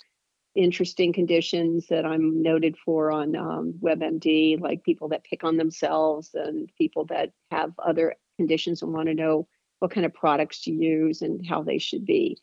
interesting 0.54 1.12
conditions 1.12 1.86
that 1.88 2.04
I'm 2.04 2.42
noted 2.42 2.76
for 2.84 3.12
on 3.12 3.36
um, 3.36 3.74
WebMD, 3.80 4.60
like 4.60 4.82
people 4.82 5.08
that 5.10 5.24
pick 5.24 5.44
on 5.44 5.56
themselves 5.56 6.30
and 6.34 6.68
people 6.76 7.06
that 7.06 7.30
have 7.50 7.72
other 7.78 8.16
conditions 8.36 8.82
and 8.82 8.92
want 8.92 9.08
to 9.08 9.14
know 9.14 9.46
what 9.82 9.90
kind 9.90 10.06
of 10.06 10.14
products 10.14 10.62
to 10.62 10.70
use 10.70 11.22
and 11.22 11.44
how 11.44 11.64
they 11.64 11.78
should 11.78 12.06
be 12.06 12.38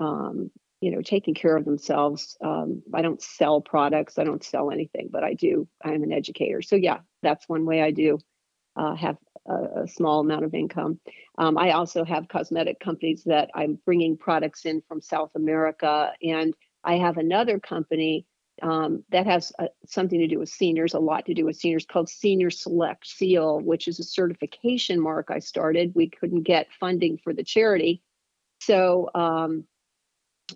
um, 0.00 0.50
you 0.80 0.90
know 0.90 1.00
taking 1.00 1.34
care 1.34 1.56
of 1.56 1.64
themselves. 1.64 2.36
Um, 2.42 2.82
i 2.92 3.00
don't 3.00 3.22
sell 3.22 3.60
products. 3.60 4.18
I 4.18 4.24
don't 4.24 4.42
sell 4.42 4.72
anything 4.72 5.08
but 5.12 5.22
i 5.22 5.34
do. 5.34 5.68
I'm 5.84 6.02
an 6.02 6.12
educator. 6.12 6.62
So 6.62 6.74
yeah 6.74 6.98
that's 7.22 7.48
one 7.48 7.64
way 7.64 7.80
i 7.80 7.92
do 7.92 8.18
uh, 8.76 8.96
have 8.96 9.16
a, 9.48 9.82
a, 9.82 9.88
small 9.88 10.20
amount 10.20 10.44
of 10.44 10.52
income. 10.52 10.98
Um, 11.38 11.56
i 11.56 11.70
also 11.70 12.04
have 12.04 12.26
cosmetic 12.26 12.80
companies 12.80 13.22
that 13.24 13.50
i'm 13.54 13.78
bringing 13.86 14.16
products 14.16 14.64
in 14.64 14.82
from 14.88 15.00
south 15.00 15.30
america 15.36 16.12
and 16.22 16.54
i 16.82 16.94
have 16.96 17.18
another 17.18 17.60
company 17.60 18.26
um, 18.62 19.04
that 19.10 19.26
has 19.26 19.52
uh, 19.58 19.66
something 19.86 20.18
to 20.18 20.26
do 20.26 20.38
with 20.38 20.48
seniors, 20.48 20.94
a 20.94 20.98
lot 20.98 21.26
to 21.26 21.34
do 21.34 21.44
with 21.44 21.56
seniors, 21.56 21.86
called 21.86 22.08
Senior 22.08 22.50
Select 22.50 23.06
Seal, 23.06 23.60
which 23.60 23.88
is 23.88 23.98
a 23.98 24.04
certification 24.04 25.00
mark 25.00 25.28
I 25.30 25.38
started. 25.38 25.92
We 25.94 26.08
couldn't 26.08 26.42
get 26.42 26.72
funding 26.78 27.18
for 27.18 27.32
the 27.32 27.44
charity. 27.44 28.02
So 28.60 29.10
um, 29.14 29.64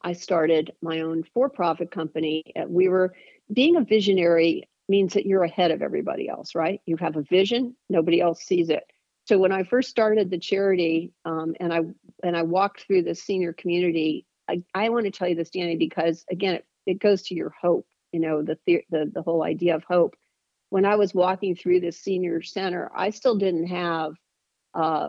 I 0.03 0.13
started 0.13 0.73
my 0.83 1.01
own 1.01 1.25
for 1.35 1.49
profit 1.49 1.91
company. 1.91 2.45
Uh, 2.57 2.65
we 2.67 2.89
were 2.89 3.15
being 3.53 3.77
a 3.77 3.85
visionary 3.85 4.69
means 4.89 5.15
that 5.15 5.27
you're 5.27 5.45
ahead 5.45 5.71
of 5.71 5.83
everybody 5.83 6.29
else, 6.29 6.55
right? 6.55 6.81
You 6.87 6.97
have 6.99 7.17
a 7.17 7.23
vision, 7.23 7.75
nobody 7.89 8.21
else 8.21 8.43
sees 8.43 8.69
it. 8.69 8.85
So 9.27 9.39
when 9.39 9.53
I 9.53 9.63
first 9.63 9.89
started 9.89 10.31
the 10.31 10.39
charity 10.39 11.13
um, 11.25 11.55
and 11.59 11.73
I 11.73 11.81
and 12.23 12.37
I 12.37 12.43
walked 12.43 12.83
through 12.83 13.03
the 13.03 13.15
senior 13.15 13.55
community, 13.55 14.27
I, 14.49 14.63
I 14.75 14.91
want 14.91 15.07
to 15.07 15.11
tell 15.11 15.29
you 15.29 15.35
this, 15.35 15.51
Danny, 15.51 15.77
because 15.77 16.25
again, 16.31 16.57
it, 16.57 16.67
it 16.87 16.99
goes 17.01 17.23
to 17.25 17.35
your 17.35 17.55
hope 17.59 17.87
you 18.15 18.21
know 18.21 18.43
the, 18.43 18.57
the 18.67 19.11
the 19.13 19.23
whole 19.23 19.43
idea 19.43 19.75
of 19.75 19.83
hope. 19.83 20.15
When 20.71 20.85
i 20.85 20.95
was 20.95 21.13
walking 21.15 21.57
through 21.57 21.81
this 21.81 21.99
senior 21.99 22.43
center 22.43 22.91
i 22.97 23.11
still 23.11 23.37
didn't 23.37 23.67
have 23.67 24.15
uh, 24.73 25.09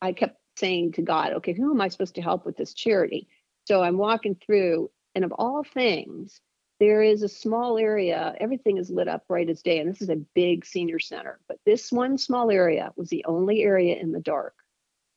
i 0.00 0.12
kept 0.12 0.38
saying 0.56 0.92
to 0.92 1.02
god 1.02 1.32
okay 1.34 1.52
who 1.52 1.72
am 1.72 1.80
i 1.80 1.88
supposed 1.88 2.14
to 2.14 2.22
help 2.22 2.46
with 2.46 2.56
this 2.56 2.72
charity? 2.72 3.28
So 3.66 3.82
i'm 3.82 3.98
walking 3.98 4.36
through 4.36 4.90
and 5.14 5.24
of 5.24 5.32
all 5.32 5.64
things 5.64 6.40
there 6.80 7.02
is 7.02 7.22
a 7.22 7.28
small 7.28 7.78
area 7.78 8.34
everything 8.40 8.78
is 8.78 8.90
lit 8.90 9.08
up 9.08 9.26
bright 9.26 9.50
as 9.50 9.62
day 9.62 9.78
and 9.80 9.88
this 9.90 10.02
is 10.02 10.10
a 10.10 10.24
big 10.34 10.64
senior 10.64 11.00
center 11.00 11.40
but 11.48 11.58
this 11.66 11.90
one 11.90 12.16
small 12.16 12.50
area 12.50 12.92
was 12.96 13.08
the 13.10 13.24
only 13.26 13.62
area 13.62 13.96
in 13.96 14.12
the 14.12 14.20
dark. 14.20 14.54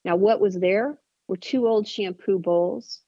Now 0.03 0.15
what 0.15 0.39
was 0.39 0.55
there 0.55 0.97
were 1.27 1.38
two 1.38 1.67
old 1.67 1.88
shampoo 1.88 2.39
bowls 2.39 3.01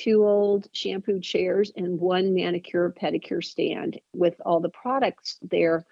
two 0.00 0.24
old 0.24 0.66
shampoo 0.72 1.20
chairs 1.20 1.72
and 1.76 2.00
one 2.00 2.32
manicure 2.32 2.94
pedicure 2.98 3.44
stand 3.44 4.00
with 4.14 4.34
all 4.46 4.58
the 4.58 4.70
products 4.70 5.38
there 5.42 5.84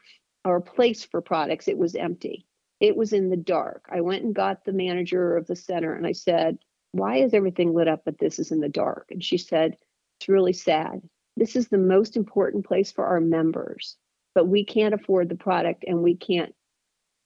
or 0.44 0.60
place 0.60 1.04
for 1.04 1.20
products. 1.20 1.68
It 1.68 1.76
was 1.76 1.94
empty. 1.94 2.46
It 2.80 2.96
was 2.96 3.12
in 3.12 3.28
the 3.28 3.36
dark. 3.36 3.86
I 3.90 4.00
went 4.00 4.24
and 4.24 4.34
got 4.34 4.64
the 4.64 4.72
manager 4.72 5.36
of 5.36 5.46
the 5.46 5.56
center 5.56 5.94
and 5.94 6.06
I 6.06 6.12
said, 6.12 6.58
Why 6.92 7.18
is 7.18 7.34
everything 7.34 7.74
lit 7.74 7.88
up, 7.88 8.02
but 8.06 8.18
this 8.18 8.38
is 8.38 8.50
in 8.50 8.60
the 8.60 8.68
dark? 8.68 9.08
And 9.10 9.22
she 9.22 9.36
said, 9.36 9.76
It's 10.18 10.28
really 10.28 10.54
sad. 10.54 11.02
This 11.36 11.54
is 11.54 11.68
the 11.68 11.76
most 11.76 12.16
important 12.16 12.64
place 12.64 12.90
for 12.90 13.04
our 13.04 13.20
members, 13.20 13.96
but 14.34 14.48
we 14.48 14.64
can't 14.64 14.94
afford 14.94 15.28
the 15.28 15.36
product 15.36 15.84
and 15.86 16.02
we 16.02 16.16
can't 16.16 16.54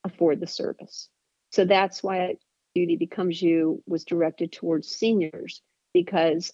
afford 0.03 0.41
the 0.41 0.47
service. 0.47 1.07
So 1.51 1.63
that's 1.63 2.03
why 2.03 2.35
Beauty 2.75 2.97
Becomes 2.97 3.41
You 3.41 3.81
was 3.87 4.03
directed 4.03 4.51
towards 4.51 4.89
seniors 4.89 5.61
because 5.93 6.51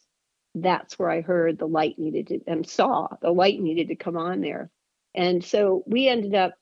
that's 0.56 0.98
where 0.98 1.10
I 1.10 1.22
heard 1.22 1.58
the 1.58 1.68
light 1.68 1.98
needed 1.98 2.28
to 2.28 2.40
and 2.48 2.68
saw 2.68 3.08
the 3.22 3.32
light 3.32 3.60
needed 3.60 3.90
to 3.90 3.96
come 3.96 4.18
on 4.18 4.42
there. 4.42 4.70
And 5.14 5.44
so 5.44 5.84
we 5.86 6.08
ended 6.08 6.36
up 6.36 6.54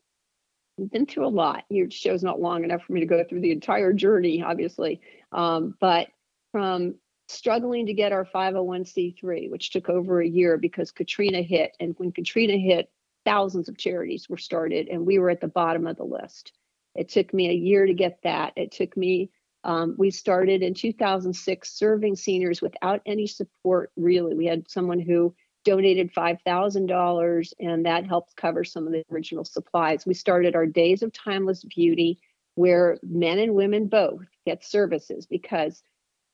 we've 0.77 0.91
been 0.91 1.05
through 1.05 1.27
a 1.27 1.29
lot. 1.29 1.63
Your 1.69 1.89
show's 1.89 2.23
not 2.23 2.39
long 2.39 2.63
enough 2.63 2.83
for 2.83 2.93
me 2.93 2.99
to 2.99 3.05
go 3.05 3.23
through 3.23 3.41
the 3.41 3.51
entire 3.51 3.93
journey, 3.93 4.43
obviously. 4.43 5.01
Um, 5.31 5.75
but 5.79 6.07
from 6.51 6.95
struggling 7.27 7.87
to 7.87 7.93
get 7.93 8.11
our 8.11 8.25
501c3, 8.25 9.49
which 9.49 9.71
took 9.71 9.89
over 9.89 10.21
a 10.21 10.27
year 10.27 10.57
because 10.57 10.91
Katrina 10.91 11.41
hit. 11.41 11.75
And 11.79 11.95
when 11.97 12.11
Katrina 12.11 12.57
hit, 12.57 12.89
thousands 13.25 13.67
of 13.67 13.77
charities 13.77 14.29
were 14.29 14.37
started, 14.37 14.87
and 14.87 15.05
we 15.05 15.19
were 15.19 15.29
at 15.29 15.41
the 15.41 15.47
bottom 15.47 15.87
of 15.87 15.97
the 15.97 16.05
list. 16.05 16.53
It 16.95 17.09
took 17.09 17.33
me 17.33 17.49
a 17.49 17.53
year 17.53 17.85
to 17.85 17.93
get 17.93 18.19
that. 18.23 18.53
It 18.55 18.71
took 18.71 18.95
me, 18.95 19.31
um, 19.67 19.95
we 19.97 20.09
started 20.09 20.63
in 20.63 20.73
2006 20.73 21.69
serving 21.69 22.15
seniors 22.15 22.61
without 22.61 23.01
any 23.05 23.27
support, 23.27 23.91
really. 23.97 24.33
We 24.33 24.45
had 24.45 24.71
someone 24.71 25.01
who 25.01 25.35
donated 25.65 26.13
$5,000, 26.13 27.53
and 27.59 27.85
that 27.85 28.05
helped 28.05 28.37
cover 28.37 28.63
some 28.63 28.87
of 28.87 28.93
the 28.93 29.03
original 29.11 29.43
supplies. 29.43 30.05
We 30.05 30.13
started 30.13 30.55
our 30.55 30.65
Days 30.65 31.03
of 31.03 31.11
Timeless 31.11 31.65
Beauty, 31.65 32.17
where 32.55 32.97
men 33.03 33.39
and 33.39 33.53
women 33.55 33.87
both 33.87 34.21
get 34.45 34.63
services 34.63 35.25
because 35.25 35.83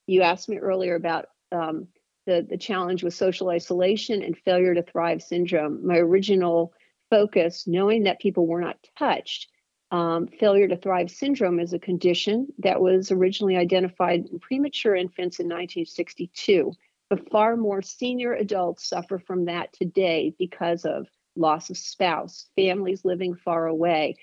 you 0.06 0.22
asked 0.22 0.48
me 0.48 0.58
earlier 0.58 0.93
about 0.93 1.26
um, 1.52 1.88
the, 2.28 2.46
the 2.48 2.58
challenge 2.58 3.04
with 3.04 3.15
social 3.15 3.50
isolation 3.50 4.22
and 4.22 4.38
failure 4.38 4.76
to 4.76 4.84
thrive 4.84 5.24
syndrome. 5.24 5.86
My 5.86 5.98
original 5.98 6.72
focus, 7.10 7.65
knowing 7.65 8.04
that 8.04 8.22
people 8.22 8.46
were 8.46 8.62
not 8.62 8.78
touched, 8.98 9.48
um, 9.93 10.25
failure 10.25 10.67
to 10.67 10.75
thrive 10.75 11.12
syndrome 11.12 11.60
is 11.60 11.71
a 11.71 11.79
condition 11.79 12.47
that 12.58 12.82
was 12.82 13.12
originally 13.12 13.56
identified 13.56 14.25
in 14.25 14.39
premature 14.39 14.95
infants 14.95 15.39
in 15.39 15.45
1962. 15.45 16.73
But 17.12 17.29
far 17.29 17.56
more 17.56 17.84
senior 17.84 18.34
adults 18.34 18.89
suffer 18.89 19.19
from 19.19 19.45
that 19.45 19.71
today 19.71 20.34
because 20.39 20.84
of 20.84 21.06
loss 21.36 21.69
of 21.69 21.77
spouse, 21.77 22.47
families 22.56 23.06
living 23.06 23.36
far 23.36 23.67
away, 23.67 24.15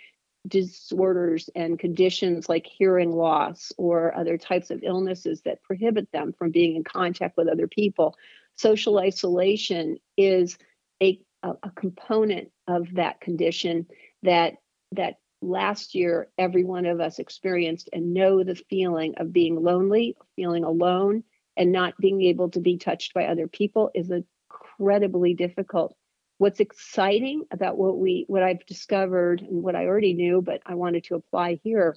disorders 0.48 1.48
and 1.54 1.78
conditions 1.78 2.48
like 2.48 2.66
hearing 2.66 3.12
loss 3.12 3.70
or 3.78 4.12
other 4.16 4.36
types 4.36 4.72
of 4.72 4.82
illnesses 4.82 5.42
that 5.42 5.62
prohibit 5.62 6.10
them 6.10 6.32
from 6.32 6.50
being 6.50 6.74
in 6.74 6.82
contact 6.82 7.36
with 7.36 7.46
other 7.46 7.68
people. 7.68 8.16
Social 8.56 8.98
isolation 8.98 9.98
is 10.16 10.58
a, 11.00 11.20
a, 11.44 11.70
component 11.76 12.50
of 12.66 12.92
that 12.94 13.20
condition 13.20 13.86
that 14.24 14.54
that 14.92 15.19
last 15.42 15.94
year 15.94 16.28
every 16.38 16.64
one 16.64 16.86
of 16.86 17.00
us 17.00 17.18
experienced 17.18 17.88
and 17.92 18.14
know 18.14 18.42
the 18.44 18.54
feeling 18.54 19.14
of 19.16 19.32
being 19.32 19.62
lonely, 19.62 20.16
feeling 20.36 20.64
alone, 20.64 21.24
and 21.56 21.72
not 21.72 21.98
being 21.98 22.22
able 22.22 22.50
to 22.50 22.60
be 22.60 22.78
touched 22.78 23.14
by 23.14 23.26
other 23.26 23.46
people 23.46 23.90
is 23.94 24.10
incredibly 24.10 25.34
difficult 25.34 25.94
what's 26.40 26.58
exciting 26.58 27.44
about 27.50 27.76
what 27.76 27.98
we 27.98 28.24
what 28.26 28.42
I've 28.42 28.64
discovered 28.64 29.42
and 29.42 29.62
what 29.62 29.76
I 29.76 29.84
already 29.84 30.14
knew, 30.14 30.40
but 30.40 30.62
I 30.64 30.74
wanted 30.74 31.04
to 31.04 31.14
apply 31.14 31.60
here 31.62 31.94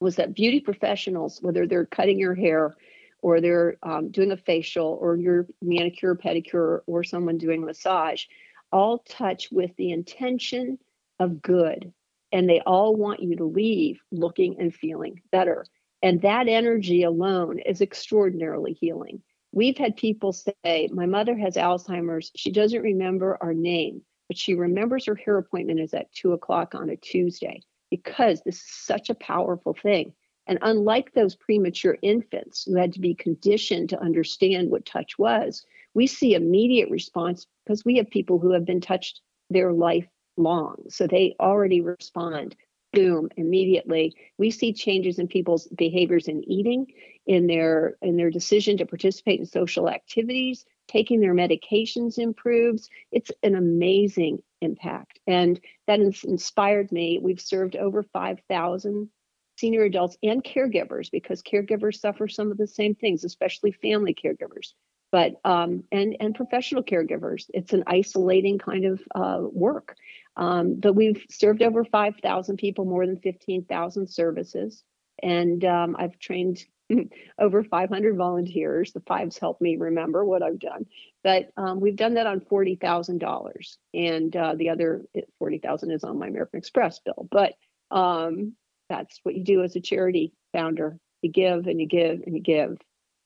was 0.00 0.16
that 0.16 0.34
beauty 0.34 0.60
professionals, 0.60 1.40
whether 1.42 1.66
they're 1.66 1.84
cutting 1.84 2.18
your 2.18 2.34
hair 2.34 2.74
or 3.20 3.42
they're 3.42 3.76
um, 3.82 4.10
doing 4.10 4.32
a 4.32 4.36
facial 4.38 4.96
or 4.98 5.14
your 5.14 5.46
manicure, 5.60 6.14
pedicure, 6.14 6.80
or 6.86 7.04
someone 7.04 7.36
doing 7.36 7.62
massage, 7.62 8.24
all 8.72 9.00
touch 9.00 9.48
with 9.52 9.76
the 9.76 9.92
intention 9.92 10.78
of 11.18 11.42
good. 11.42 11.92
And 12.32 12.48
they 12.48 12.60
all 12.60 12.94
want 12.94 13.22
you 13.22 13.36
to 13.36 13.44
leave 13.44 14.00
looking 14.12 14.56
and 14.60 14.74
feeling 14.74 15.20
better. 15.32 15.66
And 16.02 16.22
that 16.22 16.48
energy 16.48 17.02
alone 17.02 17.58
is 17.58 17.80
extraordinarily 17.80 18.72
healing. 18.72 19.22
We've 19.52 19.76
had 19.76 19.96
people 19.96 20.32
say, 20.32 20.88
My 20.92 21.06
mother 21.06 21.36
has 21.36 21.56
Alzheimer's. 21.56 22.30
She 22.36 22.52
doesn't 22.52 22.82
remember 22.82 23.36
our 23.40 23.52
name, 23.52 24.02
but 24.28 24.38
she 24.38 24.54
remembers 24.54 25.06
her 25.06 25.16
hair 25.16 25.38
appointment 25.38 25.80
is 25.80 25.92
at 25.92 26.12
two 26.12 26.32
o'clock 26.32 26.74
on 26.74 26.88
a 26.88 26.96
Tuesday 26.96 27.60
because 27.90 28.42
this 28.42 28.56
is 28.56 28.70
such 28.70 29.10
a 29.10 29.14
powerful 29.14 29.74
thing. 29.74 30.12
And 30.46 30.58
unlike 30.62 31.12
those 31.12 31.36
premature 31.36 31.98
infants 32.02 32.64
who 32.64 32.76
had 32.76 32.92
to 32.94 33.00
be 33.00 33.14
conditioned 33.14 33.90
to 33.90 34.00
understand 34.00 34.70
what 34.70 34.86
touch 34.86 35.18
was, 35.18 35.64
we 35.94 36.06
see 36.06 36.34
immediate 36.34 36.90
response 36.90 37.46
because 37.64 37.84
we 37.84 37.96
have 37.96 38.08
people 38.08 38.38
who 38.38 38.52
have 38.52 38.64
been 38.64 38.80
touched 38.80 39.20
their 39.50 39.72
life 39.72 40.06
long. 40.40 40.76
So 40.88 41.06
they 41.06 41.36
already 41.40 41.80
respond. 41.80 42.56
Boom 42.92 43.28
immediately. 43.36 44.16
We 44.36 44.50
see 44.50 44.72
changes 44.72 45.20
in 45.20 45.28
people's 45.28 45.68
behaviors 45.68 46.26
in 46.26 46.42
eating 46.50 46.86
in 47.24 47.46
their 47.46 47.96
in 48.02 48.16
their 48.16 48.30
decision 48.30 48.78
to 48.78 48.86
participate 48.86 49.38
in 49.38 49.46
social 49.46 49.88
activities 49.88 50.64
taking 50.90 51.20
their 51.20 51.34
medications 51.34 52.18
improves. 52.18 52.90
It's 53.12 53.30
an 53.42 53.54
amazing 53.54 54.42
impact. 54.60 55.20
And 55.26 55.60
that 55.86 56.00
inspired 56.00 56.90
me. 56.90 57.20
We've 57.22 57.40
served 57.40 57.76
over 57.76 58.02
5000 58.02 59.08
senior 59.56 59.84
adults 59.84 60.16
and 60.22 60.42
caregivers 60.42 61.10
because 61.10 61.42
caregivers 61.42 62.00
suffer 62.00 62.26
some 62.26 62.50
of 62.50 62.58
the 62.58 62.66
same 62.66 62.94
things 62.94 63.24
especially 63.24 63.70
family 63.70 64.14
caregivers. 64.14 64.72
But 65.12 65.34
um, 65.44 65.84
and 65.90 66.16
and 66.20 66.34
professional 66.34 66.84
caregivers. 66.84 67.46
It's 67.52 67.72
an 67.72 67.82
isolating 67.86 68.58
kind 68.58 68.84
of 68.84 69.02
uh, 69.14 69.40
work 69.42 69.96
um, 70.36 70.76
but 70.76 70.94
we've 70.94 71.24
served 71.30 71.62
over 71.62 71.84
5,000 71.84 72.56
people, 72.56 72.84
more 72.84 73.06
than 73.06 73.18
15,000 73.18 74.08
services. 74.08 74.82
And 75.22 75.64
um, 75.64 75.96
I've 75.98 76.18
trained 76.18 76.64
over 77.38 77.62
500 77.62 78.16
volunteers. 78.16 78.92
The 78.92 79.00
fives 79.00 79.38
help 79.38 79.60
me 79.60 79.76
remember 79.76 80.24
what 80.24 80.42
I've 80.42 80.58
done. 80.58 80.86
But 81.22 81.50
um, 81.56 81.80
we've 81.80 81.96
done 81.96 82.14
that 82.14 82.26
on 82.26 82.40
$40,000. 82.40 83.76
And 83.92 84.34
uh, 84.34 84.54
the 84.54 84.70
other 84.70 85.04
40,000 85.38 85.90
is 85.90 86.04
on 86.04 86.18
my 86.18 86.28
American 86.28 86.58
Express 86.58 87.00
bill. 87.00 87.28
But 87.30 87.54
um, 87.90 88.54
that's 88.88 89.20
what 89.22 89.34
you 89.34 89.44
do 89.44 89.62
as 89.62 89.76
a 89.76 89.80
charity 89.80 90.32
founder. 90.52 90.98
You 91.22 91.30
give 91.30 91.66
and 91.66 91.80
you 91.80 91.86
give 91.86 92.22
and 92.24 92.34
you 92.34 92.42
give. 92.42 92.78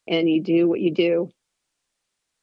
And 0.07 0.29
you 0.29 0.43
do 0.43 0.69
what 0.69 0.81
you 0.81 0.91
do 0.91 1.31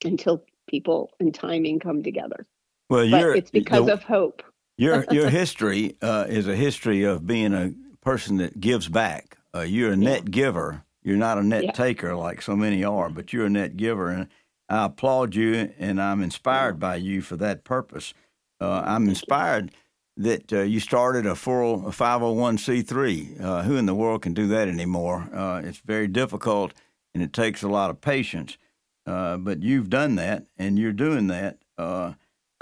until 0.04 0.44
people 0.66 1.12
and 1.20 1.32
timing 1.32 1.78
come 1.78 2.02
together. 2.02 2.46
Well, 2.90 3.08
but 3.10 3.36
it's 3.36 3.50
because 3.50 3.86
the, 3.86 3.92
of 3.92 4.02
hope 4.02 4.42
your 4.82 5.06
your 5.10 5.30
history 5.30 5.96
uh, 6.02 6.26
is 6.28 6.46
a 6.48 6.56
history 6.56 7.04
of 7.04 7.26
being 7.26 7.54
a 7.54 7.72
person 8.00 8.36
that 8.38 8.58
gives 8.60 8.88
back. 8.88 9.38
Uh, 9.54 9.60
you're 9.60 9.92
a 9.92 9.96
net 9.96 10.30
giver. 10.30 10.82
You're 11.02 11.16
not 11.16 11.38
a 11.38 11.42
net 11.42 11.64
yeah. 11.64 11.72
taker 11.72 12.14
like 12.14 12.42
so 12.42 12.54
many 12.56 12.84
are, 12.84 13.08
but 13.08 13.32
you're 13.32 13.46
a 13.46 13.50
net 13.50 13.76
giver, 13.76 14.08
and 14.08 14.28
I 14.68 14.84
applaud 14.84 15.34
you, 15.34 15.72
and 15.78 16.00
I'm 16.00 16.22
inspired 16.22 16.78
by 16.78 16.94
you 16.96 17.22
for 17.22 17.36
that 17.36 17.64
purpose. 17.64 18.14
Uh, 18.60 18.82
I'm 18.86 19.08
inspired 19.08 19.72
that 20.16 20.52
uh, 20.52 20.60
you 20.60 20.78
started 20.78 21.26
a, 21.26 21.32
501c3. 21.32 23.40
Uh, 23.40 23.62
who 23.62 23.76
in 23.76 23.86
the 23.86 23.94
world 23.94 24.22
can 24.22 24.34
do 24.34 24.46
that 24.48 24.68
anymore? 24.68 25.28
Uh, 25.34 25.60
it's 25.64 25.78
very 25.78 26.06
difficult, 26.06 26.72
and 27.14 27.22
it 27.22 27.32
takes 27.32 27.64
a 27.64 27.68
lot 27.68 27.90
of 27.90 28.00
patience. 28.00 28.56
but 29.04 29.62
you've 29.62 29.90
done 29.90 30.14
that, 30.16 30.44
and 30.56 30.78
you're 30.78 30.92
doing 30.92 31.26
that 31.26 31.58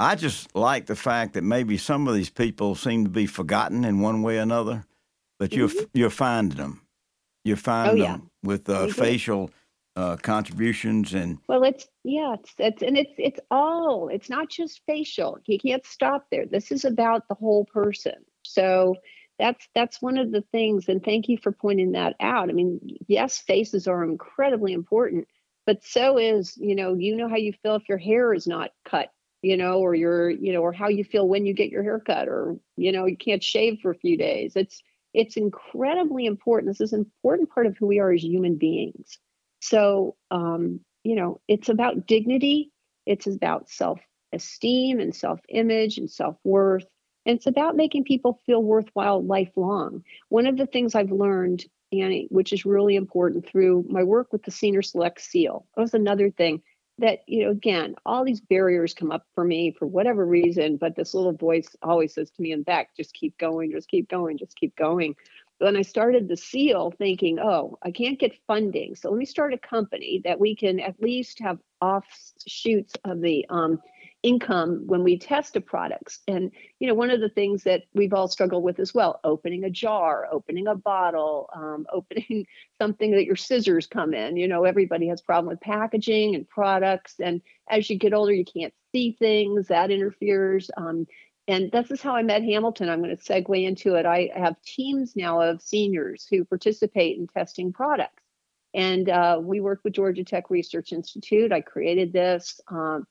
I 0.01 0.15
just 0.15 0.57
like 0.57 0.87
the 0.87 0.97
fact 0.97 1.35
that 1.35 1.45
maybe 1.45 1.77
some 1.77 2.09
of 2.09 2.15
these 2.15 2.31
people 2.31 2.75
seem 2.75 3.05
to 3.05 3.11
be 3.11 3.27
forgotten 3.27 3.85
in 3.85 4.01
one 4.01 4.23
way 4.23 4.39
or 4.39 4.41
another, 4.41 4.87
but 5.39 5.53
you're 5.53 5.69
mm-hmm. 5.69 5.85
you're 5.93 6.09
finding 6.09 6.57
them. 6.57 6.81
You're 7.45 7.59
finding 7.59 8.03
oh, 8.03 8.07
yeah. 8.07 8.13
them 8.13 8.31
with 8.43 8.71
uh, 8.71 8.87
facial 8.89 9.51
uh, 9.97 10.17
contributions 10.17 11.13
and. 11.13 11.39
Well, 11.49 11.65
it's 11.65 11.87
yeah, 12.03 12.33
it's, 12.33 12.55
it's 12.57 12.83
and 12.83 12.97
it's 12.97 13.13
it's 13.19 13.41
all. 13.51 14.09
It's 14.09 14.31
not 14.31 14.49
just 14.49 14.81
facial. 14.87 15.39
You 15.45 15.59
can't 15.59 15.85
stop 15.85 16.25
there. 16.31 16.47
This 16.47 16.73
is 16.73 16.87
about 16.87 17.29
the 17.29 17.35
whole 17.35 17.67
person. 17.67 18.25
So 18.43 18.97
that's 19.39 19.69
that's 19.75 20.01
one 20.01 20.17
of 20.17 20.33
the 20.33 20.45
things. 20.51 20.89
And 20.89 21.05
thank 21.05 21.29
you 21.29 21.37
for 21.37 21.53
pointing 21.53 21.93
that 21.93 22.17
out. 22.21 22.49
I 22.49 22.53
mean, 22.55 22.81
yes, 23.07 23.37
faces 23.37 23.87
are 23.87 24.03
incredibly 24.03 24.73
important, 24.73 25.29
but 25.67 25.85
so 25.85 26.17
is 26.17 26.57
you 26.57 26.75
know 26.75 26.95
you 26.95 27.17
know 27.17 27.29
how 27.29 27.37
you 27.37 27.53
feel 27.63 27.75
if 27.75 27.87
your 27.87 27.99
hair 27.99 28.33
is 28.33 28.47
not 28.47 28.71
cut 28.87 29.11
you 29.43 29.57
know, 29.57 29.79
or 29.79 29.95
your, 29.95 30.31
you 30.31 30.53
know, 30.53 30.61
or 30.61 30.73
how 30.73 30.89
you 30.89 31.05
feel 31.05 31.29
when 31.29 31.47
you 31.47 31.55
get 31.55 31.71
your 31.71 31.83
haircut, 31.83 32.29
or 32.29 32.57
you 32.77 32.93
know, 32.93 33.07
you 33.07 33.17
can't 33.17 33.43
shave 33.43 33.79
for 33.81 33.91
a 33.91 33.99
few 33.99 34.17
days. 34.17 34.55
It's 34.57 34.83
it's 35.13 35.37
incredibly 35.37 36.27
important. 36.27 36.71
This 36.71 36.81
is 36.81 36.93
an 36.93 37.01
important 37.01 37.51
part 37.51 37.67
of 37.67 37.77
who 37.77 37.87
we 37.87 37.99
are 37.99 38.13
as 38.13 38.23
human 38.23 38.57
beings. 38.57 39.19
So, 39.61 40.17
um, 40.31 40.81
you 41.05 41.17
know, 41.17 41.41
it's 41.49 41.69
about 41.69 42.07
dignity. 42.07 42.71
It's 43.07 43.27
about 43.27 43.69
self-esteem 43.69 45.01
and 45.01 45.15
self-image 45.15 45.99
and 45.99 46.11
self-worth. 46.11 46.87
And 47.27 47.37
it's 47.37 47.47
about 47.47 47.77
making 47.77 48.05
people 48.05 48.41
feel 48.47 48.63
worthwhile 48.63 49.23
lifelong. 49.25 50.05
One 50.29 50.47
of 50.47 50.57
the 50.57 50.67
things 50.67 50.95
I've 50.95 51.11
learned, 51.11 51.65
Annie, 51.93 52.29
which 52.31 52.53
is 52.53 52.65
really 52.65 52.97
important 52.97 53.47
through 53.47 53.85
my 53.89 54.05
work 54.05 54.33
with 54.33 54.45
the 54.45 54.51
Senior 54.51 54.83
Select 54.83 55.21
SEAL, 55.21 55.67
that 55.75 55.83
was 55.83 55.95
another 55.95 56.31
thing 56.31 56.63
that 57.01 57.21
you 57.27 57.45
know 57.45 57.51
again 57.51 57.95
all 58.07 58.25
these 58.25 58.41
barriers 58.41 58.95
come 58.95 59.11
up 59.11 59.27
for 59.35 59.45
me 59.45 59.75
for 59.79 59.87
whatever 59.87 60.25
reason 60.25 60.77
but 60.77 60.95
this 60.97 61.15
little 61.15 61.33
voice 61.33 61.77
always 61.83 62.15
says 62.15 62.31
to 62.31 62.43
me 62.43 62.53
in 62.53 62.63
back 62.63 62.95
just 62.97 63.13
keep 63.15 63.37
going 63.39 63.71
just 63.73 63.89
keep 63.89 64.09
going 64.09 64.39
just 64.39 64.57
keep 64.57 64.75
going 64.77 65.15
when 65.61 65.77
I 65.77 65.83
started 65.83 66.27
the 66.27 66.37
seal 66.39 66.91
thinking, 66.97 67.39
oh, 67.39 67.79
I 67.83 67.91
can't 67.91 68.19
get 68.19 68.33
funding. 68.47 68.95
So 68.97 69.11
let 69.11 69.19
me 69.19 69.27
start 69.27 69.53
a 69.53 69.59
company 69.59 70.23
that 70.25 70.41
we 70.41 70.57
can 70.57 70.81
at 70.81 71.01
least 71.03 71.39
have 71.41 71.59
offshoots 71.83 72.95
of 73.05 73.21
the 73.21 73.45
um, 73.51 73.79
income 74.23 74.83
when 74.87 75.03
we 75.03 75.19
test 75.19 75.57
a 75.57 75.61
products. 75.61 76.21
And, 76.29 76.51
you 76.79 76.87
know, 76.87 76.95
one 76.95 77.11
of 77.11 77.21
the 77.21 77.29
things 77.29 77.63
that 77.65 77.85
we've 77.95 78.13
all 78.13 78.29
struggled 78.29 78.63
with 78.63 78.79
as 78.79 78.93
well, 78.93 79.21
opening 79.25 79.65
a 79.65 79.71
jar, 79.71 80.29
opening 80.31 80.67
a 80.67 80.75
bottle, 80.75 81.49
um, 81.55 81.87
opening 81.93 82.47
something 82.81 83.13
that 83.13 83.25
your 83.25 83.37
scissors 83.37 83.87
come 83.87 84.13
in. 84.13 84.37
You 84.37 84.49
know, 84.49 84.65
everybody 84.65 85.09
has 85.09 85.21
problem 85.21 85.49
with 85.49 85.61
packaging 85.61 86.35
and 86.35 86.49
products. 86.49 87.15
And 87.21 87.41
as 87.69 87.89
you 87.89 87.97
get 87.97 88.13
older, 88.13 88.33
you 88.33 88.45
can't 88.45 88.75
see 88.93 89.17
things 89.19 89.69
that 89.69 89.91
interferes. 89.91 90.71
Um, 90.77 91.07
and 91.49 91.73
this 91.73 91.91
is 91.91 92.03
how 92.03 92.15
I 92.15 92.23
met 92.23 92.45
Hamilton. 92.45 92.89
I'm 92.89 93.03
going 93.03 93.17
to 93.17 93.23
segue 93.23 93.65
into 93.65 93.95
it. 93.95 94.07
I 94.07 94.31
have 94.37 94.61
teams 94.63 95.17
now 95.17 95.41
of 95.41 95.63
seniors 95.63 96.27
who 96.31 96.45
participate 96.45 97.19
in 97.19 97.27
testing 97.27 97.73
products. 97.73 98.23
And 98.73 99.09
uh, 99.09 99.41
we 99.43 99.61
work 99.61 99.81
with 99.83 99.95
Georgia 99.95 100.23
Tech 100.23 100.49
Research 100.49 100.93
Institute. 100.93 101.51
I 101.51 101.61
created 101.61 102.13
this 102.13 102.61
um, 102.69 103.05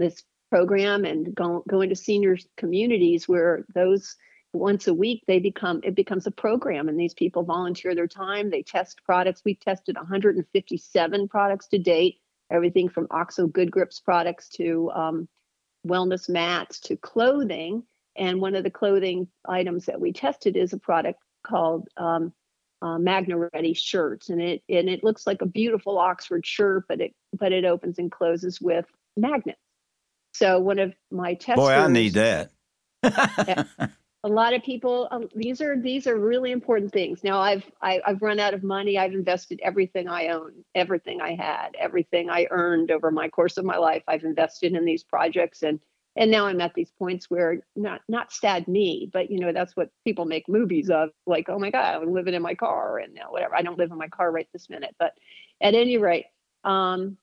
this 0.00 0.22
program 0.50 1.04
and 1.04 1.34
go, 1.34 1.62
go 1.68 1.80
into 1.80 1.94
seniors 1.94 2.46
communities 2.56 3.28
where 3.28 3.64
those 3.74 4.16
once 4.52 4.88
a 4.88 4.94
week 4.94 5.22
they 5.28 5.38
become 5.38 5.80
it 5.84 5.94
becomes 5.94 6.26
a 6.26 6.30
program 6.32 6.88
and 6.88 6.98
these 6.98 7.14
people 7.14 7.44
volunteer 7.44 7.94
their 7.94 8.08
time 8.08 8.50
they 8.50 8.64
test 8.64 9.00
products 9.06 9.42
we've 9.44 9.60
tested 9.60 9.94
157 9.94 11.28
products 11.28 11.68
to 11.68 11.78
date 11.78 12.16
everything 12.50 12.88
from 12.88 13.06
oxo 13.12 13.46
good 13.46 13.70
grips 13.70 14.00
products 14.00 14.48
to 14.48 14.90
um, 14.90 15.28
wellness 15.86 16.28
mats 16.28 16.80
to 16.80 16.96
clothing. 16.96 17.84
And 18.16 18.40
one 18.40 18.54
of 18.54 18.64
the 18.64 18.70
clothing 18.70 19.28
items 19.48 19.86
that 19.86 20.00
we 20.00 20.12
tested 20.12 20.56
is 20.56 20.72
a 20.72 20.78
product 20.78 21.20
called 21.46 21.88
um, 21.96 22.32
uh, 22.82 22.98
Magna 22.98 23.36
Ready 23.52 23.74
shirts, 23.74 24.30
and 24.30 24.40
it 24.40 24.62
and 24.68 24.88
it 24.88 25.04
looks 25.04 25.26
like 25.26 25.42
a 25.42 25.46
beautiful 25.46 25.98
Oxford 25.98 26.46
shirt, 26.46 26.84
but 26.88 27.00
it 27.00 27.14
but 27.38 27.52
it 27.52 27.64
opens 27.64 27.98
and 27.98 28.10
closes 28.10 28.60
with 28.60 28.86
magnets. 29.16 29.60
So 30.32 30.58
one 30.60 30.78
of 30.78 30.94
my 31.10 31.34
testers. 31.34 31.64
Boy, 31.64 31.72
I 31.72 31.88
need 31.88 32.14
that. 32.14 32.50
a 34.24 34.28
lot 34.28 34.52
of 34.52 34.62
people 34.62 35.08
um, 35.10 35.28
these 35.34 35.60
are 35.60 35.80
these 35.80 36.06
are 36.06 36.18
really 36.18 36.50
important 36.50 36.92
things 36.92 37.24
now 37.24 37.38
i've 37.40 37.64
I, 37.80 37.94
have 37.94 38.02
i 38.04 38.10
have 38.10 38.22
run 38.22 38.38
out 38.38 38.54
of 38.54 38.62
money 38.62 38.98
i've 38.98 39.12
invested 39.12 39.60
everything 39.62 40.08
i 40.08 40.28
own 40.28 40.52
everything 40.74 41.20
i 41.20 41.34
had 41.34 41.70
everything 41.78 42.28
i 42.28 42.46
earned 42.50 42.90
over 42.90 43.10
my 43.10 43.28
course 43.28 43.56
of 43.56 43.64
my 43.64 43.76
life 43.76 44.02
i've 44.08 44.24
invested 44.24 44.74
in 44.74 44.84
these 44.84 45.02
projects 45.02 45.62
and 45.62 45.80
and 46.16 46.30
now 46.30 46.46
i'm 46.46 46.60
at 46.60 46.74
these 46.74 46.90
points 46.98 47.30
where 47.30 47.60
not 47.76 48.02
not 48.08 48.32
sad 48.32 48.68
me 48.68 49.08
but 49.12 49.30
you 49.30 49.40
know 49.40 49.52
that's 49.52 49.74
what 49.76 49.90
people 50.04 50.26
make 50.26 50.48
movies 50.48 50.90
of 50.90 51.10
like 51.26 51.48
oh 51.48 51.58
my 51.58 51.70
god 51.70 52.02
i'm 52.02 52.12
living 52.12 52.34
in 52.34 52.42
my 52.42 52.54
car 52.54 52.98
and 52.98 53.14
now 53.14 53.30
whatever 53.30 53.56
i 53.56 53.62
don't 53.62 53.78
live 53.78 53.90
in 53.90 53.98
my 53.98 54.08
car 54.08 54.30
right 54.30 54.48
this 54.52 54.68
minute 54.68 54.94
but 54.98 55.14
at 55.62 55.74
any 55.74 55.96
rate 55.96 56.26
um 56.64 57.16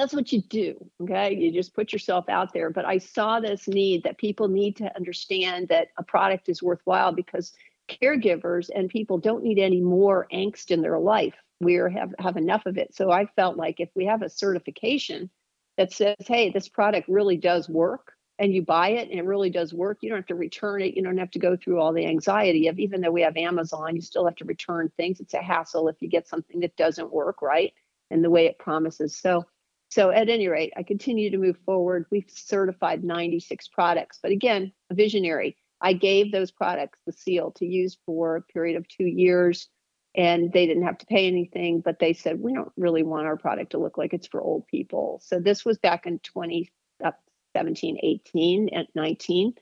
that's 0.00 0.14
what 0.14 0.32
you 0.32 0.42
do 0.42 0.74
okay? 1.02 1.34
You 1.34 1.52
just 1.52 1.74
put 1.74 1.92
yourself 1.92 2.28
out 2.28 2.52
there. 2.52 2.70
But 2.70 2.84
i 2.84 2.98
saw 2.98 3.40
this 3.40 3.68
need 3.68 4.04
that 4.04 4.18
people 4.18 4.48
need 4.48 4.76
to 4.76 4.94
understand 4.96 5.68
that 5.68 5.88
a 5.98 6.02
product 6.02 6.48
is 6.48 6.62
worthwhile 6.62 7.12
because 7.12 7.52
caregivers 7.88 8.70
and 8.74 8.88
people 8.88 9.18
don't 9.18 9.42
need 9.42 9.58
any 9.58 9.80
more 9.80 10.26
angst 10.32 10.70
in 10.70 10.82
their 10.82 10.98
life. 10.98 11.34
We 11.60 11.74
have 11.74 12.14
have 12.18 12.36
enough 12.36 12.66
of 12.66 12.78
it. 12.78 12.94
So 12.94 13.10
i 13.10 13.26
felt 13.36 13.56
like 13.56 13.80
if 13.80 13.90
we 13.94 14.06
have 14.06 14.22
a 14.22 14.30
certification 14.30 15.30
that 15.76 15.92
says 15.92 16.16
hey 16.20 16.50
this 16.50 16.68
product 16.68 17.08
really 17.08 17.36
does 17.36 17.68
work 17.68 18.12
and 18.38 18.54
you 18.54 18.62
buy 18.62 18.90
it 18.90 19.10
and 19.10 19.18
it 19.18 19.24
really 19.24 19.50
does 19.50 19.72
work 19.74 19.98
you 20.00 20.08
don't 20.08 20.18
have 20.18 20.26
to 20.26 20.34
return 20.34 20.80
it. 20.82 20.96
You 20.96 21.02
don't 21.02 21.18
have 21.18 21.30
to 21.32 21.38
go 21.38 21.56
through 21.56 21.80
all 21.80 21.92
the 21.92 22.06
anxiety 22.06 22.68
of 22.68 22.78
even 22.78 23.00
though 23.00 23.10
we 23.10 23.22
have 23.22 23.36
amazon 23.36 23.94
you 23.94 24.02
still 24.02 24.24
have 24.24 24.36
to 24.36 24.44
return 24.44 24.90
things. 24.96 25.20
It's 25.20 25.34
a 25.34 25.42
hassle 25.42 25.88
if 25.88 25.96
you 26.00 26.08
get 26.08 26.28
something 26.28 26.60
that 26.60 26.76
doesn't 26.76 27.12
work 27.12 27.42
right? 27.42 27.72
And 28.10 28.22
the 28.22 28.30
way 28.30 28.44
it 28.46 28.58
promises. 28.58 29.16
So 29.16 29.46
so 29.92 30.08
at 30.08 30.30
any 30.30 30.48
rate, 30.48 30.72
I 30.74 30.84
continue 30.84 31.30
to 31.30 31.36
move 31.36 31.58
forward. 31.66 32.06
We've 32.10 32.24
certified 32.26 33.04
96 33.04 33.68
products, 33.68 34.18
but 34.22 34.32
again, 34.32 34.72
a 34.88 34.94
visionary. 34.94 35.54
I 35.82 35.92
gave 35.92 36.32
those 36.32 36.50
products 36.50 36.98
the 37.04 37.12
seal 37.12 37.50
to 37.56 37.66
use 37.66 37.98
for 38.06 38.36
a 38.36 38.40
period 38.40 38.78
of 38.78 38.88
two 38.88 39.04
years, 39.04 39.68
and 40.16 40.50
they 40.50 40.64
didn't 40.64 40.84
have 40.84 40.96
to 40.96 41.04
pay 41.04 41.26
anything. 41.26 41.82
But 41.82 41.98
they 41.98 42.14
said 42.14 42.40
we 42.40 42.54
don't 42.54 42.72
really 42.78 43.02
want 43.02 43.26
our 43.26 43.36
product 43.36 43.72
to 43.72 43.78
look 43.78 43.98
like 43.98 44.14
it's 44.14 44.26
for 44.26 44.40
old 44.40 44.66
people. 44.66 45.20
So 45.22 45.38
this 45.38 45.62
was 45.62 45.76
back 45.76 46.06
in 46.06 46.20
2017, 46.20 47.98
18, 48.02 48.70
and 48.72 48.88
19, 48.94 49.52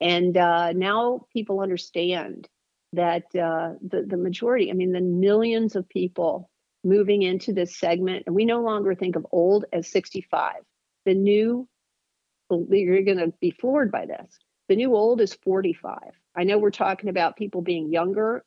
and 0.00 0.36
uh, 0.36 0.72
now 0.72 1.26
people 1.32 1.60
understand 1.60 2.48
that 2.92 3.26
uh, 3.36 3.74
the 3.86 4.02
the 4.04 4.16
majority. 4.16 4.68
I 4.68 4.74
mean, 4.74 4.90
the 4.90 5.00
millions 5.00 5.76
of 5.76 5.88
people 5.88 6.50
moving 6.86 7.22
into 7.22 7.52
this 7.52 7.76
segment. 7.76 8.24
And 8.26 8.34
we 8.34 8.44
no 8.44 8.62
longer 8.62 8.94
think 8.94 9.16
of 9.16 9.26
old 9.32 9.64
as 9.72 9.88
65. 9.88 10.54
The 11.04 11.14
new, 11.14 11.68
you're 12.50 13.02
going 13.02 13.18
to 13.18 13.32
be 13.40 13.50
floored 13.50 13.90
by 13.90 14.06
this. 14.06 14.38
The 14.68 14.76
new 14.76 14.94
old 14.94 15.20
is 15.20 15.34
45. 15.34 15.98
I 16.36 16.44
know 16.44 16.58
we're 16.58 16.70
talking 16.70 17.08
about 17.08 17.36
people 17.36 17.60
being 17.60 17.92
younger 17.92 18.44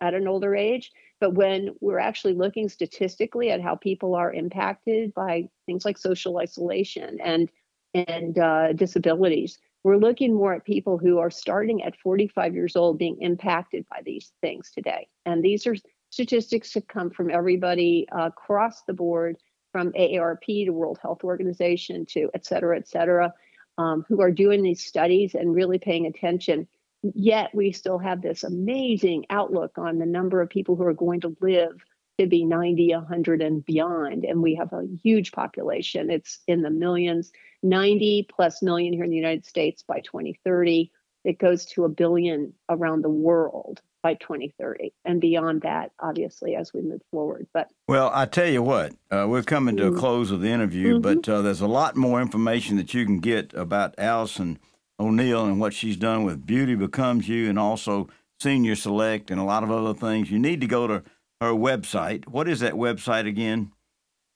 at 0.00 0.14
an 0.14 0.26
older 0.26 0.54
age, 0.56 0.90
but 1.20 1.34
when 1.34 1.70
we're 1.80 1.98
actually 1.98 2.34
looking 2.34 2.68
statistically 2.68 3.50
at 3.50 3.60
how 3.60 3.76
people 3.76 4.14
are 4.14 4.32
impacted 4.32 5.14
by 5.14 5.48
things 5.66 5.84
like 5.84 5.98
social 5.98 6.38
isolation 6.38 7.18
and 7.22 7.50
and 7.94 8.38
uh, 8.38 8.74
disabilities, 8.74 9.58
we're 9.82 9.96
looking 9.96 10.34
more 10.34 10.52
at 10.52 10.64
people 10.64 10.98
who 10.98 11.18
are 11.18 11.30
starting 11.30 11.82
at 11.82 11.96
45 11.96 12.54
years 12.54 12.76
old 12.76 12.98
being 12.98 13.16
impacted 13.22 13.86
by 13.88 14.02
these 14.04 14.32
things 14.42 14.70
today. 14.70 15.08
And 15.24 15.42
these 15.42 15.66
are 15.66 15.76
statistics 16.16 16.72
have 16.72 16.88
come 16.88 17.10
from 17.10 17.30
everybody 17.30 18.06
uh, 18.10 18.28
across 18.28 18.84
the 18.84 18.94
board, 18.94 19.36
from 19.70 19.92
AARP 19.92 20.64
to 20.64 20.70
World 20.70 20.98
Health 21.02 21.22
Organization 21.24 22.06
to 22.06 22.30
et 22.32 22.46
cetera, 22.46 22.78
et 22.78 22.88
cetera, 22.88 23.34
um, 23.76 24.02
who 24.08 24.22
are 24.22 24.30
doing 24.30 24.62
these 24.62 24.82
studies 24.82 25.34
and 25.34 25.54
really 25.54 25.78
paying 25.78 26.06
attention. 26.06 26.66
Yet 27.02 27.54
we 27.54 27.70
still 27.70 27.98
have 27.98 28.22
this 28.22 28.44
amazing 28.44 29.26
outlook 29.28 29.76
on 29.76 29.98
the 29.98 30.06
number 30.06 30.40
of 30.40 30.48
people 30.48 30.74
who 30.74 30.84
are 30.84 30.94
going 30.94 31.20
to 31.20 31.36
live 31.42 31.84
to 32.18 32.26
be 32.26 32.46
90, 32.46 32.94
100, 32.94 33.42
and 33.42 33.62
beyond. 33.66 34.24
And 34.24 34.42
we 34.42 34.54
have 34.54 34.72
a 34.72 34.88
huge 35.02 35.32
population. 35.32 36.08
It's 36.08 36.38
in 36.46 36.62
the 36.62 36.70
millions, 36.70 37.30
90 37.62 38.26
plus 38.34 38.62
million 38.62 38.94
here 38.94 39.04
in 39.04 39.10
the 39.10 39.16
United 39.16 39.44
States 39.44 39.82
by 39.82 40.00
2030. 40.00 40.90
It 41.24 41.38
goes 41.38 41.66
to 41.66 41.84
a 41.84 41.90
billion 41.90 42.54
around 42.70 43.02
the 43.02 43.10
world 43.10 43.82
by 44.06 44.14
2030 44.14 44.92
and 45.04 45.20
beyond 45.20 45.62
that 45.62 45.90
obviously 46.00 46.54
as 46.54 46.72
we 46.72 46.80
move 46.80 47.02
forward 47.10 47.46
but 47.52 47.68
well 47.88 48.10
i 48.14 48.24
tell 48.24 48.48
you 48.48 48.62
what 48.62 48.92
uh, 49.10 49.26
we're 49.28 49.42
coming 49.42 49.76
to 49.76 49.86
a 49.86 49.96
close 49.96 50.30
of 50.30 50.40
the 50.40 50.48
interview 50.48 50.94
mm-hmm. 50.94 51.02
but 51.02 51.28
uh, 51.28 51.42
there's 51.42 51.60
a 51.60 51.66
lot 51.66 51.96
more 51.96 52.20
information 52.20 52.76
that 52.76 52.94
you 52.94 53.04
can 53.04 53.18
get 53.18 53.52
about 53.54 53.94
allison 53.98 54.58
o'neill 55.00 55.44
and 55.44 55.58
what 55.58 55.74
she's 55.74 55.96
done 55.96 56.22
with 56.24 56.46
beauty 56.46 56.74
becomes 56.74 57.28
you 57.28 57.48
and 57.48 57.58
also 57.58 58.08
senior 58.40 58.76
select 58.76 59.30
and 59.30 59.40
a 59.40 59.44
lot 59.44 59.62
of 59.62 59.70
other 59.70 59.94
things. 59.94 60.30
You 60.30 60.38
need 60.38 60.60
to 60.60 60.66
go 60.66 60.86
to 60.86 61.02
her 61.40 61.52
website. 61.52 62.26
What 62.28 62.48
is 62.48 62.60
that 62.60 62.74
website 62.74 63.26
again? 63.26 63.72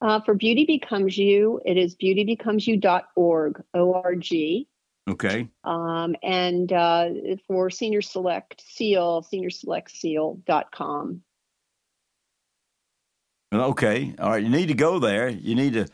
Uh, 0.02 0.20
for 0.20 0.34
beauty 0.34 0.64
becomes 0.64 1.18
you 1.18 1.60
it 1.66 1.76
is 1.76 1.94
beautybecomesyou.org 1.94 3.62
o-r-g 3.74 4.66
Okay. 5.08 5.48
Um, 5.64 6.14
and 6.22 6.72
uh, 6.72 7.08
for 7.46 7.70
Senior 7.70 8.02
Select 8.02 8.62
Seal, 8.66 9.22
seniorselection.com. 9.32 11.22
Okay. 13.52 14.14
All 14.18 14.30
right. 14.30 14.42
You 14.42 14.48
need 14.48 14.68
to 14.68 14.74
go 14.74 14.98
there. 14.98 15.28
You 15.28 15.54
need 15.56 15.72
to 15.72 15.86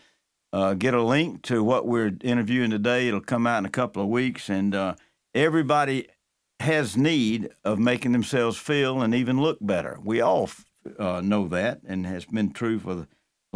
uh, 0.53 0.75
get 0.75 0.95
a 0.95 1.03
link 1.03 1.43
to 1.43 1.65
what 1.65 1.87
we're 1.87 2.13
interviewing 2.23 2.71
today. 2.71 3.09
It'll 3.09 3.21
come 3.21 3.47
out 3.47 3.59
in 3.59 3.67
a 3.67 3.71
couple 3.71 4.03
of 4.03 4.09
weeks. 4.09 4.51
And 4.51 4.75
uh, 4.75 4.95
everybody 5.35 6.09
has 6.61 6.97
need 6.97 7.51
of 7.65 7.79
making 7.79 8.13
themselves 8.13 8.59
feel 8.59 9.01
and 9.01 9.15
even 9.15 9.41
look 9.41 9.59
better. 9.61 9.99
We 10.03 10.21
all 10.21 10.51
uh, 10.99 11.21
know 11.23 11.49
that 11.49 11.81
and 11.87 12.07
has 12.07 12.27
been 12.27 12.53
true 12.53 12.79
for 12.79 12.93
a 12.93 13.07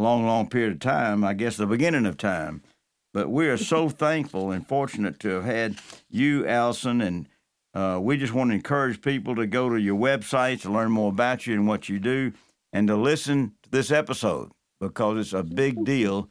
long, 0.01 0.27
long 0.27 0.49
period 0.49 0.73
of 0.73 0.81
time. 0.81 1.25
I 1.25 1.35
guess 1.35 1.57
the 1.57 1.67
beginning 1.67 2.07
of 2.07 2.17
time. 2.17 2.63
But 3.13 3.31
we 3.31 3.49
are 3.49 3.57
so 3.57 3.89
thankful 3.89 4.53
and 4.53 4.67
fortunate 4.67 5.19
to 5.21 5.29
have 5.31 5.45
had 5.45 5.79
you, 6.09 6.47
Allison, 6.47 7.01
and 7.01 7.29
uh, 7.75 7.99
we 8.01 8.17
just 8.17 8.33
want 8.33 8.51
to 8.51 8.55
encourage 8.55 9.03
people 9.03 9.35
to 9.37 9.47
go 9.47 9.69
to 9.69 9.81
your 9.81 9.99
website 9.99 10.63
to 10.63 10.71
learn 10.71 10.93
more 10.93 11.11
about 11.11 11.47
you 11.47 11.55
and 11.55 11.67
what 11.67 11.89
you 11.89 11.99
do, 11.99 12.33
and 12.73 12.87
to 12.89 12.97
listen 12.97 13.55
to 13.63 13.71
this 13.71 13.91
episode 13.91 14.53
because 14.81 15.19
it's 15.19 15.33
a 15.33 15.43
big 15.43 15.85
deal 15.85 16.29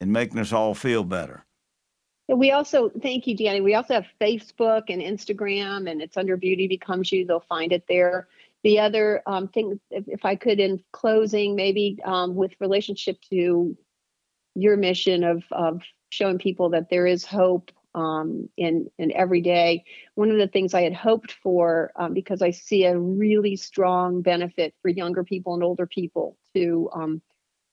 in 0.00 0.10
making 0.10 0.38
us 0.38 0.52
all 0.52 0.74
feel 0.74 1.04
better. 1.04 1.44
We 2.28 2.50
also 2.50 2.88
thank 2.88 3.26
you, 3.26 3.36
Danny. 3.36 3.60
We 3.60 3.74
also 3.74 3.94
have 3.94 4.06
Facebook 4.20 4.84
and 4.88 5.02
Instagram, 5.02 5.90
and 5.90 6.00
it's 6.00 6.16
under 6.16 6.36
Beauty 6.36 6.66
Becomes 6.66 7.12
You. 7.12 7.26
They'll 7.26 7.40
find 7.40 7.72
it 7.72 7.84
there. 7.88 8.28
The 8.64 8.78
other 8.78 9.22
um, 9.26 9.48
thing, 9.48 9.78
if, 9.90 10.04
if, 10.06 10.24
I 10.24 10.36
could, 10.36 10.60
in 10.60 10.82
closing, 10.92 11.56
maybe 11.56 11.98
um, 12.04 12.34
with 12.34 12.52
relationship 12.60 13.20
to 13.30 13.76
your 14.54 14.76
mission 14.76 15.24
of 15.24 15.42
of 15.50 15.82
showing 16.12 16.36
people 16.36 16.68
that 16.70 16.90
there 16.90 17.06
is 17.06 17.24
hope 17.24 17.72
um, 17.94 18.48
in 18.56 18.90
in 18.98 19.12
every 19.12 19.40
day. 19.40 19.84
One 20.14 20.30
of 20.30 20.36
the 20.36 20.46
things 20.46 20.74
I 20.74 20.82
had 20.82 20.94
hoped 20.94 21.32
for, 21.32 21.90
um, 21.96 22.12
because 22.12 22.42
I 22.42 22.50
see 22.50 22.84
a 22.84 22.98
really 22.98 23.56
strong 23.56 24.20
benefit 24.20 24.74
for 24.82 24.90
younger 24.90 25.24
people 25.24 25.54
and 25.54 25.64
older 25.64 25.86
people 25.86 26.36
to 26.54 26.90
um, 26.92 27.22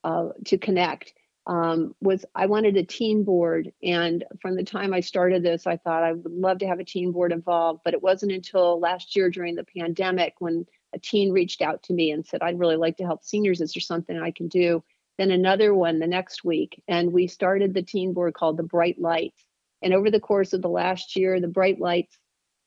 uh, 0.06 0.30
to 0.46 0.58
connect, 0.58 1.14
um, 1.48 1.96
was 2.00 2.26
I 2.34 2.46
wanted 2.46 2.78
a 2.78 2.84
teen 2.84 3.26
board. 3.26 3.74
And 3.84 4.24
from 4.42 4.56
the 4.56 4.64
time 4.64 4.94
I 4.94 5.02
started 5.02 5.44
this, 5.44 5.68
I 5.68 5.76
thought 5.76 6.04
I 6.04 6.14
would 6.14 6.32
love 6.32 6.60
to 6.60 6.68
have 6.68 6.80
a 6.80 6.86
teen 6.86 7.12
board 7.12 7.34
involved. 7.34 7.82
But 7.84 7.94
it 7.94 8.02
wasn't 8.02 8.32
until 8.32 8.80
last 8.80 9.18
year 9.18 9.30
during 9.30 9.56
the 9.56 9.66
pandemic 9.78 10.36
when 10.40 10.66
a 10.94 11.00
teen 11.00 11.34
reached 11.34 11.62
out 11.62 11.84
to 11.84 11.94
me 11.94 12.12
and 12.12 12.26
said, 12.26 12.42
"I'd 12.42 12.60
really 12.60 12.78
like 12.78 12.96
to 12.98 13.06
help 13.06 13.26
seniors. 13.26 13.60
Is 13.60 13.74
there 13.74 13.82
something 13.82 14.18
I 14.18 14.32
can 14.32 14.48
do?" 14.48 14.82
Then 15.20 15.30
another 15.30 15.76
one 15.76 16.00
the 16.00 16.08
next 16.08 16.44
week, 16.44 16.82
and 16.88 17.14
we 17.14 17.28
started 17.28 17.76
the 17.76 17.84
teen 17.84 18.14
board 18.14 18.34
called 18.34 18.58
the 18.58 18.64
Bright 18.64 19.00
Lights 19.00 19.46
and 19.82 19.94
over 19.94 20.12
the 20.12 20.20
course 20.20 20.54
of 20.54 20.62
the 20.62 20.70
last 20.70 21.16
year, 21.16 21.40
the 21.40 21.48
bright 21.48 21.80
lights, 21.80 22.18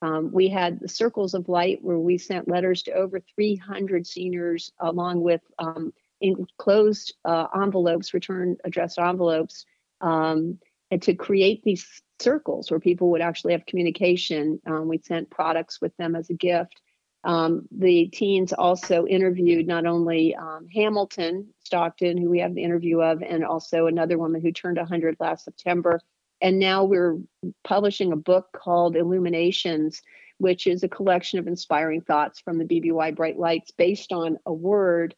um, 0.01 0.31
we 0.33 0.49
had 0.49 0.81
the 0.81 0.88
circles 0.88 1.35
of 1.35 1.49
light 1.49 1.79
where 1.83 1.99
we 1.99 2.19
sent 2.19 2.49
letters 2.49 2.83
to 2.85 2.93
over 2.93 3.21
300 3.37 4.07
seniors, 4.07 4.73
along 4.81 5.21
with 5.21 5.43
um, 5.59 5.93
enclosed 6.21 7.15
uh, 7.25 7.47
envelopes, 7.55 8.15
return 8.15 8.57
addressed 8.65 8.99
envelopes, 8.99 9.65
um, 10.01 10.59
and 10.91 11.03
to 11.03 11.15
create 11.15 11.62
these 11.62 12.03
circles 12.19 12.71
where 12.71 12.81
people 12.81 13.11
would 13.11 13.21
actually 13.21 13.53
have 13.53 13.67
communication. 13.67 14.61
Um, 14.67 14.88
we 14.88 14.99
sent 14.99 15.31
products 15.31 15.81
with 15.81 15.97
them 15.99 16.17
as 16.17 16.31
a 16.31 16.35
gift. 16.35 16.81
Um, 17.25 17.69
the 17.71 18.09
teens 18.09 18.53
also 18.53 19.07
interviewed 19.07 19.67
not 19.67 19.87
only 19.87 20.35
um, 20.35 20.67
Hamilton 20.75 21.49
Stockton, 21.61 22.17
who 22.19 22.29
we 22.29 22.41
have 22.41 22.55
the 22.55 22.65
interview 22.65 23.01
of, 23.01 23.23
and 23.23 23.45
also 23.45 23.87
another 23.87 24.19
woman 24.19 24.41
who 24.41 24.51
turned 24.51 24.79
100 24.79 25.17
last 25.21 25.45
September, 25.45 26.01
and 26.41 26.59
now 26.59 26.83
we're 26.83 27.19
publishing 27.63 28.13
a 28.13 28.17
book 28.17 28.49
called 28.53 28.97
Illuminations, 28.97 30.03
which 30.39 30.67
is 30.67 30.83
a 30.83 30.89
collection 30.89 31.39
of 31.39 31.47
inspiring 31.47 32.01
thoughts 32.01 32.41
from 32.41 32.59
the 32.59 32.65
BBY 32.65 33.15
Bright 33.15 33.39
Lights 33.39 33.71
based 33.71 34.13
on 34.13 34.39
a 34.45 34.53
word. 34.53 35.15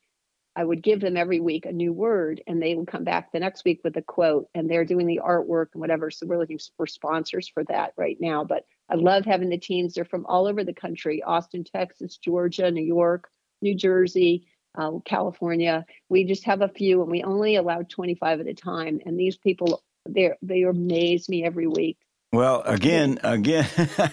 I 0.56 0.64
would 0.64 0.82
give 0.82 1.00
them 1.00 1.16
every 1.16 1.40
week 1.40 1.66
a 1.66 1.72
new 1.72 1.92
word, 1.92 2.42
and 2.46 2.62
they 2.62 2.74
would 2.74 2.86
come 2.86 3.04
back 3.04 3.32
the 3.32 3.40
next 3.40 3.64
week 3.64 3.80
with 3.82 3.96
a 3.96 4.02
quote, 4.02 4.48
and 4.54 4.70
they're 4.70 4.84
doing 4.84 5.06
the 5.06 5.20
artwork 5.24 5.66
and 5.72 5.80
whatever. 5.80 6.10
So 6.10 6.26
we're 6.26 6.38
looking 6.38 6.60
for 6.76 6.86
sponsors 6.86 7.48
for 7.48 7.64
that 7.64 7.92
right 7.96 8.16
now. 8.20 8.44
But 8.44 8.64
I 8.88 8.94
love 8.94 9.24
having 9.24 9.48
the 9.48 9.58
teams. 9.58 9.94
They're 9.94 10.04
from 10.04 10.26
all 10.26 10.46
over 10.46 10.62
the 10.62 10.72
country 10.72 11.22
Austin, 11.22 11.64
Texas, 11.64 12.16
Georgia, 12.18 12.70
New 12.70 12.84
York, 12.84 13.28
New 13.62 13.74
Jersey, 13.74 14.46
uh, 14.76 14.92
California. 15.04 15.86
We 16.08 16.24
just 16.24 16.44
have 16.44 16.62
a 16.62 16.68
few, 16.68 17.02
and 17.02 17.10
we 17.10 17.24
only 17.24 17.56
allow 17.56 17.82
25 17.82 18.40
at 18.40 18.46
a 18.46 18.54
time. 18.54 19.00
And 19.04 19.18
these 19.18 19.36
people 19.36 19.82
they 20.08 20.32
they 20.42 20.62
amaze 20.62 21.28
me 21.28 21.44
every 21.44 21.66
week. 21.66 21.98
Well, 22.32 22.62
again, 22.62 23.18
again. 23.22 23.68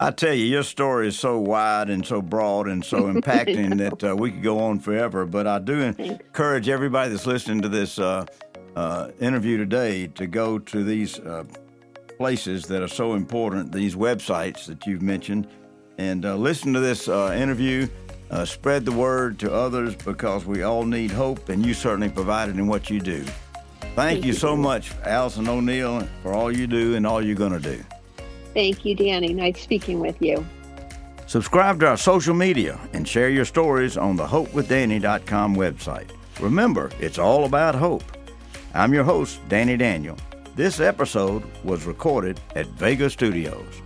I 0.00 0.12
tell 0.12 0.32
you, 0.32 0.44
your 0.44 0.62
story 0.62 1.08
is 1.08 1.18
so 1.18 1.40
wide 1.40 1.90
and 1.90 2.06
so 2.06 2.22
broad 2.22 2.68
and 2.68 2.84
so 2.84 3.02
impacting 3.12 3.78
that 3.78 4.10
uh, 4.10 4.14
we 4.14 4.30
could 4.30 4.42
go 4.42 4.60
on 4.60 4.78
forever. 4.78 5.26
But 5.26 5.46
I 5.48 5.58
do 5.58 5.80
encourage 5.98 6.68
everybody 6.68 7.10
that's 7.10 7.26
listening 7.26 7.62
to 7.62 7.68
this 7.68 7.98
uh, 7.98 8.24
uh, 8.76 9.10
interview 9.20 9.56
today 9.56 10.06
to 10.08 10.28
go 10.28 10.58
to 10.60 10.84
these 10.84 11.18
uh, 11.18 11.44
places 12.16 12.66
that 12.66 12.80
are 12.80 12.88
so 12.88 13.14
important, 13.14 13.72
these 13.72 13.96
websites 13.96 14.66
that 14.66 14.86
you've 14.86 15.02
mentioned, 15.02 15.48
and 15.98 16.24
uh, 16.24 16.36
listen 16.36 16.72
to 16.74 16.80
this 16.80 17.08
uh, 17.08 17.36
interview. 17.36 17.88
spread 18.44 18.84
the 18.84 18.92
word 18.92 19.36
to 19.40 19.52
others 19.52 19.96
because 19.96 20.44
we 20.44 20.62
all 20.62 20.84
need 20.84 21.10
hope, 21.10 21.48
and 21.48 21.66
you 21.66 21.74
certainly 21.74 22.08
provide 22.08 22.48
it 22.48 22.56
in 22.56 22.68
what 22.68 22.88
you 22.88 23.00
do. 23.00 23.24
Thank, 23.96 24.24
you 24.24 24.32
so 24.32 24.54
much, 24.54 24.92
Allison 25.04 25.48
O'Neill, 25.48 26.06
for 26.22 26.32
all 26.32 26.56
you 26.56 26.68
do 26.68 26.94
and 26.94 27.04
all 27.04 27.20
you're 27.20 27.34
going 27.34 27.52
to 27.52 27.58
do. 27.58 27.82
Thank 28.54 28.84
you, 28.84 28.94
Danny. 28.94 29.32
Nice 29.32 29.60
speaking 29.60 30.00
with 30.00 30.20
you. 30.20 30.44
Subscribe 31.26 31.78
to 31.80 31.88
our 31.88 31.96
social 31.96 32.34
media 32.34 32.80
and 32.94 33.06
share 33.06 33.28
your 33.28 33.44
stories 33.44 33.96
on 33.96 34.16
the 34.16 34.26
hopewithdanny.com 34.26 35.54
website. 35.56 36.10
Remember, 36.40 36.90
it's 37.00 37.18
all 37.18 37.44
about 37.44 37.74
hope. 37.74 38.04
I'm 38.74 38.94
your 38.94 39.04
host, 39.04 39.40
Danny 39.48 39.76
Daniel. 39.76 40.16
This 40.56 40.80
episode 40.80 41.42
was 41.64 41.84
recorded 41.84 42.40
at 42.56 42.66
Vega 42.66 43.10
Studios. 43.10 43.82